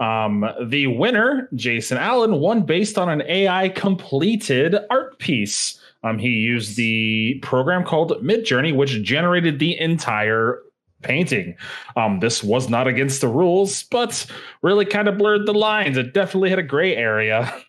Um, 0.00 0.48
the 0.64 0.86
winner, 0.86 1.48
Jason 1.54 1.98
Allen, 1.98 2.40
won 2.40 2.62
based 2.62 2.96
on 2.96 3.08
an 3.08 3.22
AI 3.26 3.68
completed 3.70 4.76
art 4.90 5.18
piece. 5.18 5.80
Um, 6.04 6.18
he 6.18 6.28
used 6.28 6.76
the 6.76 7.38
program 7.42 7.84
called 7.84 8.12
Midjourney, 8.22 8.74
which 8.74 9.02
generated 9.02 9.58
the 9.58 9.78
entire 9.78 10.62
painting. 11.02 11.54
Um, 11.96 12.20
this 12.20 12.42
was 12.42 12.68
not 12.68 12.86
against 12.86 13.20
the 13.20 13.28
rules, 13.28 13.84
but 13.84 14.26
really 14.62 14.84
kind 14.84 15.08
of 15.08 15.18
blurred 15.18 15.46
the 15.46 15.54
lines. 15.54 15.96
It 15.96 16.14
definitely 16.14 16.50
had 16.50 16.58
a 16.58 16.64
gray 16.64 16.96
area. 16.96 17.52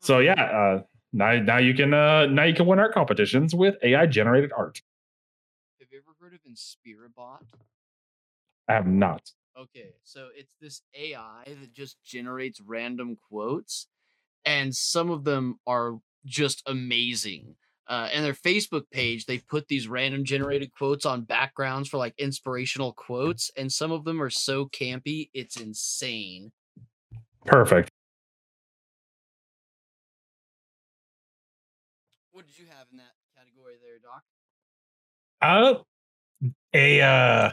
So 0.00 0.20
yeah, 0.20 0.34
uh, 0.34 0.82
now 1.12 1.40
now 1.40 1.58
you 1.58 1.74
can 1.74 1.92
uh, 1.92 2.26
now 2.26 2.44
you 2.44 2.54
can 2.54 2.66
win 2.66 2.78
art 2.78 2.94
competitions 2.94 3.54
with 3.54 3.74
AI 3.82 4.06
generated 4.06 4.52
art. 4.56 4.80
Have 5.80 5.88
you 5.90 5.98
ever 5.98 6.14
heard 6.20 6.34
of 6.34 6.40
InspiroBot? 6.44 7.42
I 8.68 8.72
have 8.72 8.86
not. 8.86 9.32
Okay, 9.58 9.94
so 10.04 10.28
it's 10.36 10.52
this 10.60 10.82
AI 10.94 11.44
that 11.46 11.72
just 11.72 11.96
generates 12.04 12.60
random 12.60 13.16
quotes, 13.28 13.86
and 14.44 14.74
some 14.74 15.10
of 15.10 15.24
them 15.24 15.58
are 15.66 15.98
just 16.24 16.62
amazing. 16.66 17.56
Uh, 17.88 18.08
and 18.12 18.24
their 18.24 18.32
Facebook 18.32 18.90
page, 18.90 19.26
they 19.26 19.38
put 19.38 19.68
these 19.68 19.86
random 19.86 20.24
generated 20.24 20.72
quotes 20.72 21.06
on 21.06 21.22
backgrounds 21.22 21.88
for 21.88 21.98
like 21.98 22.14
inspirational 22.18 22.92
quotes, 22.92 23.50
and 23.56 23.70
some 23.70 23.92
of 23.92 24.04
them 24.04 24.20
are 24.20 24.30
so 24.30 24.66
campy, 24.66 25.30
it's 25.32 25.60
insane. 25.60 26.50
Perfect. 27.44 27.90
What 32.32 32.46
did 32.46 32.58
you 32.58 32.66
have 32.68 32.86
in 32.90 32.98
that 32.98 33.14
category 33.36 33.74
there, 33.82 33.98
Doc? 34.02 34.22
Uh, 35.40 35.82
a 36.74 37.00
uh, 37.00 37.50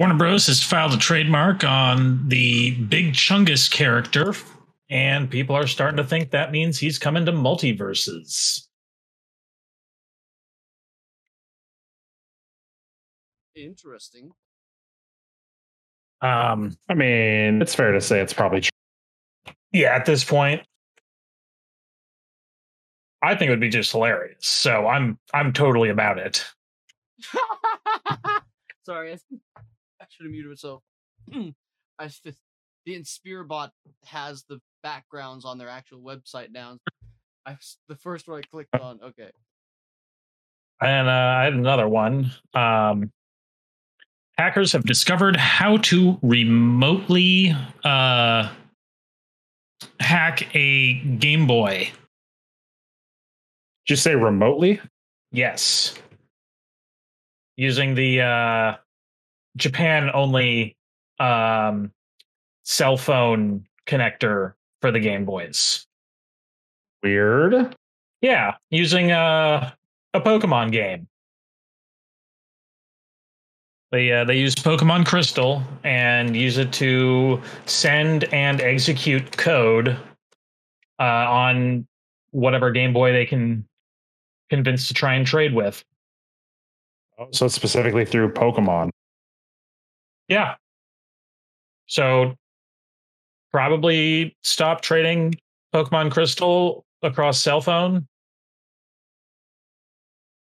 Warner 0.00 0.14
Bros. 0.14 0.46
has 0.46 0.62
filed 0.62 0.94
a 0.94 0.96
trademark 0.96 1.62
on 1.62 2.26
the 2.28 2.70
Big 2.70 3.12
Chungus 3.12 3.70
character, 3.70 4.32
and 4.90 5.30
people 5.30 5.56
are 5.56 5.68
starting 5.68 5.96
to 5.98 6.04
think 6.04 6.32
that 6.32 6.50
means 6.50 6.78
he's 6.78 6.98
coming 6.98 7.24
to 7.24 7.32
MultiVersus. 7.32 8.66
Interesting. 13.54 14.32
Um, 16.20 16.76
I 16.88 16.94
mean, 16.94 17.62
it's 17.62 17.74
fair 17.74 17.92
to 17.92 18.00
say 18.00 18.20
it's 18.20 18.32
probably 18.32 18.62
true. 18.62 18.70
yeah, 19.72 19.94
at 19.94 20.04
this 20.04 20.24
point, 20.24 20.62
I 23.22 23.36
think 23.36 23.48
it 23.48 23.50
would 23.50 23.60
be 23.60 23.68
just 23.68 23.92
hilarious. 23.92 24.46
So 24.46 24.86
I'm 24.86 25.18
I'm 25.32 25.52
totally 25.52 25.90
about 25.90 26.18
it. 26.18 26.44
Sorry, 28.84 29.12
I, 29.12 29.18
I 30.00 30.04
should 30.08 30.24
have 30.24 30.32
muted 30.32 30.50
myself. 30.50 30.82
I 31.98 32.06
just, 32.06 32.24
the 32.86 32.98
InspiroBot 32.98 33.70
has 34.06 34.44
the 34.48 34.60
backgrounds 34.82 35.44
on 35.44 35.58
their 35.58 35.68
actual 35.68 36.00
website 36.00 36.50
now. 36.52 36.78
I 37.46 37.52
s- 37.52 37.78
the 37.88 37.96
first 37.96 38.28
one 38.28 38.38
I 38.38 38.42
clicked 38.42 38.74
on. 38.76 39.00
Okay, 39.02 39.30
And 40.80 41.08
uh, 41.08 41.10
I 41.10 41.44
had 41.44 41.54
another 41.54 41.88
one. 41.88 42.30
Um, 42.54 43.10
hackers 44.38 44.72
have 44.72 44.84
discovered 44.84 45.36
how 45.36 45.76
to 45.78 46.18
remotely 46.22 47.54
uh, 47.84 48.50
hack 50.00 50.54
a 50.54 50.94
Game 50.94 51.46
Boy. 51.46 51.90
Did 53.86 53.90
you 53.94 53.96
say 53.96 54.14
remotely? 54.14 54.80
Yes. 55.32 55.94
Using 57.56 57.94
the 57.94 58.20
uh, 58.22 58.76
Japan 59.56 60.10
only 60.14 60.76
um, 61.18 61.92
cell 62.64 62.96
phone 62.96 63.66
connector 63.86 64.54
for 64.80 64.90
the 64.90 65.00
Game 65.00 65.24
Boys. 65.24 65.86
Weird. 67.02 67.74
Yeah, 68.20 68.54
using 68.70 69.12
uh, 69.12 69.72
a 70.14 70.20
Pokemon 70.20 70.72
game. 70.72 71.06
They 73.92 74.12
uh, 74.12 74.24
they 74.24 74.36
use 74.38 74.54
Pokemon 74.54 75.06
Crystal 75.06 75.62
and 75.82 76.36
use 76.36 76.58
it 76.58 76.72
to 76.74 77.40
send 77.66 78.24
and 78.32 78.60
execute 78.60 79.36
code 79.36 79.96
uh, 81.00 81.02
on 81.02 81.86
whatever 82.30 82.70
Game 82.70 82.92
Boy 82.92 83.12
they 83.12 83.26
can 83.26 83.66
convince 84.48 84.86
to 84.88 84.94
try 84.94 85.14
and 85.14 85.26
trade 85.26 85.54
with. 85.54 85.82
So 87.32 87.46
it's 87.46 87.54
specifically 87.54 88.04
through 88.04 88.32
Pokemon. 88.32 88.90
Yeah. 90.28 90.54
So 91.86 92.34
probably 93.50 94.36
stop 94.42 94.80
trading 94.80 95.34
Pokemon 95.74 96.10
Crystal 96.10 96.84
across 97.02 97.40
cell 97.40 97.60
phone 97.60 98.06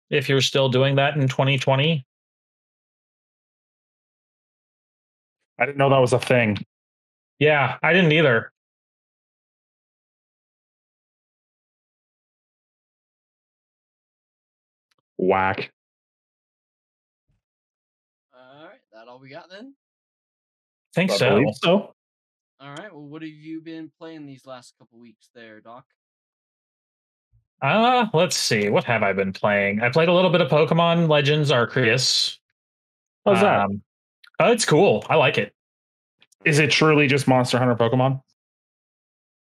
if 0.09 0.27
you're 0.27 0.41
still 0.41 0.69
doing 0.69 0.95
that 0.95 1.15
in 1.15 1.27
2020. 1.27 2.05
I 5.57 5.65
didn't 5.65 5.77
know 5.77 5.89
that 5.89 5.97
was 5.97 6.13
a 6.13 6.19
thing. 6.19 6.57
Yeah, 7.39 7.77
I 7.81 7.93
didn't 7.93 8.11
either. 8.11 8.51
Whack. 15.17 15.71
all 18.33 18.65
right, 18.65 18.79
that 18.91 19.07
all 19.07 19.19
we 19.19 19.29
got 19.29 19.49
then. 19.49 19.75
think 20.95 21.11
I 21.11 21.17
so. 21.17 21.43
so. 21.61 21.93
All 22.61 22.69
right, 22.69 22.93
well, 22.93 23.01
what 23.01 23.23
have 23.23 23.31
you 23.31 23.59
been 23.59 23.91
playing 23.97 24.27
these 24.27 24.45
last 24.45 24.75
couple 24.77 24.99
weeks 24.99 25.29
there, 25.33 25.61
Doc? 25.61 25.83
Uh, 27.59 28.05
let's 28.13 28.37
see. 28.37 28.69
What 28.69 28.83
have 28.83 29.01
I 29.01 29.13
been 29.13 29.33
playing? 29.33 29.81
I 29.81 29.89
played 29.89 30.09
a 30.09 30.13
little 30.13 30.29
bit 30.29 30.41
of 30.41 30.49
Pokemon 30.49 31.09
Legends 31.09 31.49
Arceus. 31.49 32.37
How's 33.25 33.41
that? 33.41 33.61
Um, 33.61 33.81
oh, 34.39 34.51
it's 34.51 34.65
cool. 34.65 35.03
I 35.09 35.15
like 35.15 35.39
it. 35.39 35.55
Is 36.45 36.59
it 36.59 36.69
truly 36.69 37.07
just 37.07 37.27
Monster 37.27 37.57
Hunter 37.57 37.75
Pokemon? 37.75 38.21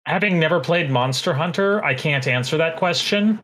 Having 0.05 0.39
never 0.39 0.59
played 0.59 0.89
Monster 0.91 1.33
Hunter, 1.33 1.83
I 1.85 1.93
can't 1.93 2.27
answer 2.27 2.57
that 2.57 2.75
question. 2.75 3.41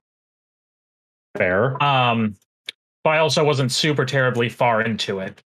Fair. 1.37 1.81
Um, 1.81 2.35
but 3.05 3.11
I 3.11 3.17
also 3.19 3.45
wasn't 3.45 3.71
super 3.71 4.03
terribly 4.03 4.49
far 4.49 4.81
into 4.81 5.19
it. 5.19 5.41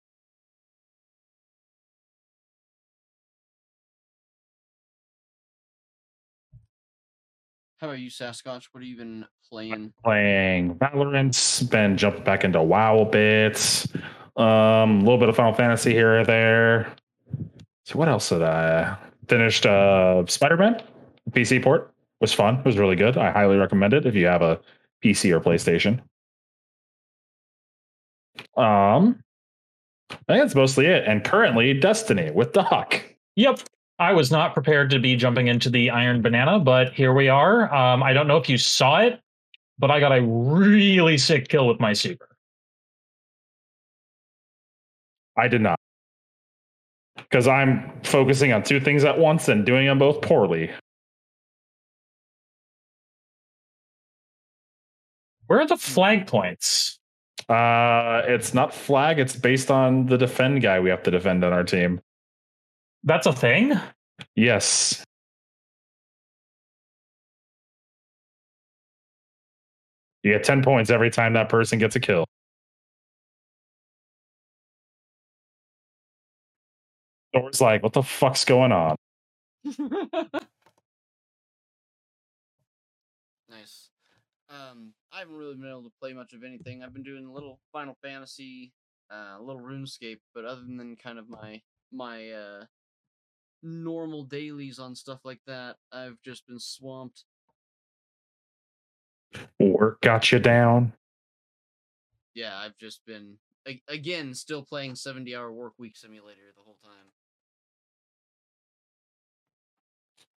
How 7.84 7.90
about 7.90 8.00
you, 8.00 8.08
Sasquatch? 8.08 8.68
What 8.72 8.82
have 8.82 8.84
you 8.84 8.96
been 8.96 9.26
playing? 9.46 9.92
Playing 10.02 10.76
Valorant, 10.76 11.70
been 11.70 11.98
jumping 11.98 12.24
back 12.24 12.42
into 12.42 12.62
WoW 12.62 13.00
a 13.00 13.04
bit. 13.04 13.84
Um, 14.38 15.00
a 15.00 15.00
little 15.00 15.18
bit 15.18 15.28
of 15.28 15.36
Final 15.36 15.52
Fantasy 15.52 15.92
here 15.92 16.20
or 16.20 16.24
there. 16.24 16.96
So 17.84 17.98
what 17.98 18.08
else 18.08 18.30
did 18.30 18.40
I 18.40 18.96
finished? 19.28 19.66
Uh, 19.66 20.24
Spider 20.28 20.56
Man 20.56 20.82
PC 21.32 21.62
port 21.62 21.92
was 22.22 22.32
fun. 22.32 22.60
It 22.60 22.64
was 22.64 22.78
really 22.78 22.96
good. 22.96 23.18
I 23.18 23.30
highly 23.30 23.58
recommend 23.58 23.92
it 23.92 24.06
if 24.06 24.14
you 24.14 24.24
have 24.28 24.40
a 24.40 24.58
PC 25.04 25.30
or 25.30 25.40
PlayStation. 25.40 26.00
Um, 28.56 29.22
I 30.10 30.14
think 30.14 30.42
that's 30.42 30.54
mostly 30.54 30.86
it. 30.86 31.04
And 31.06 31.22
currently, 31.22 31.74
Destiny 31.74 32.30
with 32.30 32.54
the 32.54 32.62
Huck. 32.62 33.04
Yep. 33.36 33.60
I 33.98 34.12
was 34.12 34.30
not 34.30 34.54
prepared 34.54 34.90
to 34.90 34.98
be 34.98 35.14
jumping 35.14 35.46
into 35.46 35.70
the 35.70 35.90
Iron 35.90 36.20
Banana, 36.20 36.58
but 36.58 36.92
here 36.94 37.12
we 37.12 37.28
are. 37.28 37.72
Um, 37.72 38.02
I 38.02 38.12
don't 38.12 38.26
know 38.26 38.36
if 38.36 38.48
you 38.48 38.58
saw 38.58 38.98
it, 38.98 39.20
but 39.78 39.90
I 39.90 40.00
got 40.00 40.12
a 40.12 40.20
really 40.22 41.16
sick 41.16 41.48
kill 41.48 41.68
with 41.68 41.78
my 41.78 41.92
super. 41.92 42.28
I 45.36 45.48
did 45.48 45.60
not. 45.60 45.78
Because 47.16 47.46
I'm 47.46 48.00
focusing 48.02 48.52
on 48.52 48.62
two 48.62 48.80
things 48.80 49.04
at 49.04 49.18
once 49.18 49.48
and 49.48 49.64
doing 49.64 49.86
them 49.86 49.98
both 49.98 50.22
poorly. 50.22 50.70
Where 55.46 55.60
are 55.60 55.66
the 55.66 55.76
flag 55.76 56.26
points? 56.26 56.98
Uh, 57.48 58.22
it's 58.26 58.54
not 58.54 58.74
flag. 58.74 59.18
It's 59.18 59.36
based 59.36 59.70
on 59.70 60.06
the 60.06 60.16
defend 60.16 60.62
guy 60.62 60.80
we 60.80 60.90
have 60.90 61.02
to 61.04 61.10
defend 61.10 61.44
on 61.44 61.52
our 61.52 61.64
team. 61.64 62.00
That's 63.04 63.26
a 63.26 63.32
thing? 63.32 63.74
Yes. 64.34 65.04
You 70.22 70.32
get 70.32 70.44
10 70.44 70.62
points 70.62 70.88
every 70.90 71.10
time 71.10 71.34
that 71.34 71.50
person 71.50 71.78
gets 71.78 71.96
a 71.96 72.00
kill. 72.00 72.24
Thor's 77.34 77.60
like, 77.60 77.82
what 77.82 77.92
the 77.92 78.02
fuck's 78.02 78.46
going 78.46 78.72
on? 78.72 78.96
nice. 83.50 83.90
Um, 84.48 84.94
I 85.12 85.18
haven't 85.18 85.34
really 85.36 85.56
been 85.56 85.68
able 85.68 85.82
to 85.82 85.92
play 86.00 86.14
much 86.14 86.32
of 86.32 86.42
anything. 86.42 86.82
I've 86.82 86.94
been 86.94 87.02
doing 87.02 87.26
a 87.26 87.32
little 87.32 87.58
Final 87.70 87.96
Fantasy, 88.02 88.72
uh, 89.12 89.36
a 89.38 89.42
little 89.42 89.60
RuneScape, 89.60 90.20
but 90.34 90.46
other 90.46 90.62
than 90.62 90.96
kind 90.96 91.18
of 91.18 91.28
my 91.28 91.60
my 91.92 92.30
uh 92.30 92.64
normal 93.64 94.24
dailies 94.24 94.78
on 94.78 94.94
stuff 94.94 95.20
like 95.24 95.40
that, 95.46 95.76
I've 95.90 96.20
just 96.22 96.46
been 96.46 96.60
swamped. 96.60 97.24
Work 99.58 100.00
got 100.00 100.30
you 100.30 100.38
down. 100.38 100.92
Yeah, 102.34 102.56
I've 102.56 102.76
just 102.78 103.04
been 103.06 103.38
again 103.88 104.34
still 104.34 104.62
playing 104.62 104.94
70 104.94 105.34
hour 105.34 105.50
work 105.50 105.72
week 105.78 105.96
simulator 105.96 106.52
the 106.56 106.62
whole 106.62 106.78
time. 106.82 107.06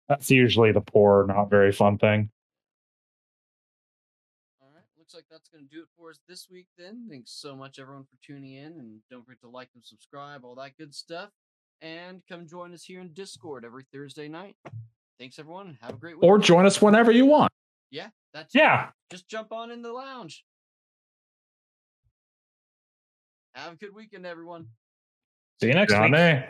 That's 0.09 0.31
usually 0.31 0.73
the 0.73 0.81
poor, 0.81 1.27
not 1.27 1.51
very 1.51 1.73
fun 1.73 1.99
thing. 1.99 2.31
All 4.63 4.69
right, 4.73 4.85
looks 4.97 5.15
like 5.15 5.25
that's 5.29 5.49
going 5.49 5.65
to 5.65 5.71
do 5.71 5.83
it 5.83 5.89
for 5.99 6.11
us 6.11 6.21
this 6.29 6.47
week 6.49 6.69
then. 6.79 7.09
Thanks 7.11 7.33
so 7.33 7.57
much 7.57 7.81
everyone 7.81 8.05
for 8.05 8.17
tuning 8.25 8.53
in 8.53 8.79
and 8.79 9.01
don't 9.11 9.25
forget 9.27 9.41
to 9.41 9.49
like 9.49 9.71
and 9.75 9.85
subscribe, 9.85 10.45
all 10.45 10.55
that 10.55 10.79
good 10.79 10.95
stuff. 10.95 11.31
And 11.83 12.23
come 12.29 12.47
join 12.47 12.73
us 12.73 12.85
here 12.85 13.01
in 13.01 13.13
Discord 13.13 13.65
every 13.65 13.85
Thursday 13.93 14.29
night. 14.29 14.57
Thanks 15.19 15.39
everyone. 15.39 15.79
Have 15.81 15.95
a 15.95 15.99
great 15.99 16.17
week. 16.17 16.25
Or 16.25 16.39
join 16.39 16.67
us 16.67 16.81
whenever 16.81 17.11
you 17.13 17.27
want. 17.27 17.53
yeah, 17.91 18.09
that's 18.33 18.55
Yeah. 18.55 18.91
Just 19.11 19.29
jump 19.29 19.53
on 19.53 19.71
in 19.71 19.83
the 19.83 19.93
lounge. 19.93 20.45
Have 23.55 23.75
a 23.75 23.77
good 23.77 23.95
weekend 23.95 24.27
everyone. 24.27 24.67
See 25.61 25.69
you 25.69 25.75
next 25.75 25.93
week. 25.93 26.13
Johnny. 26.13 26.45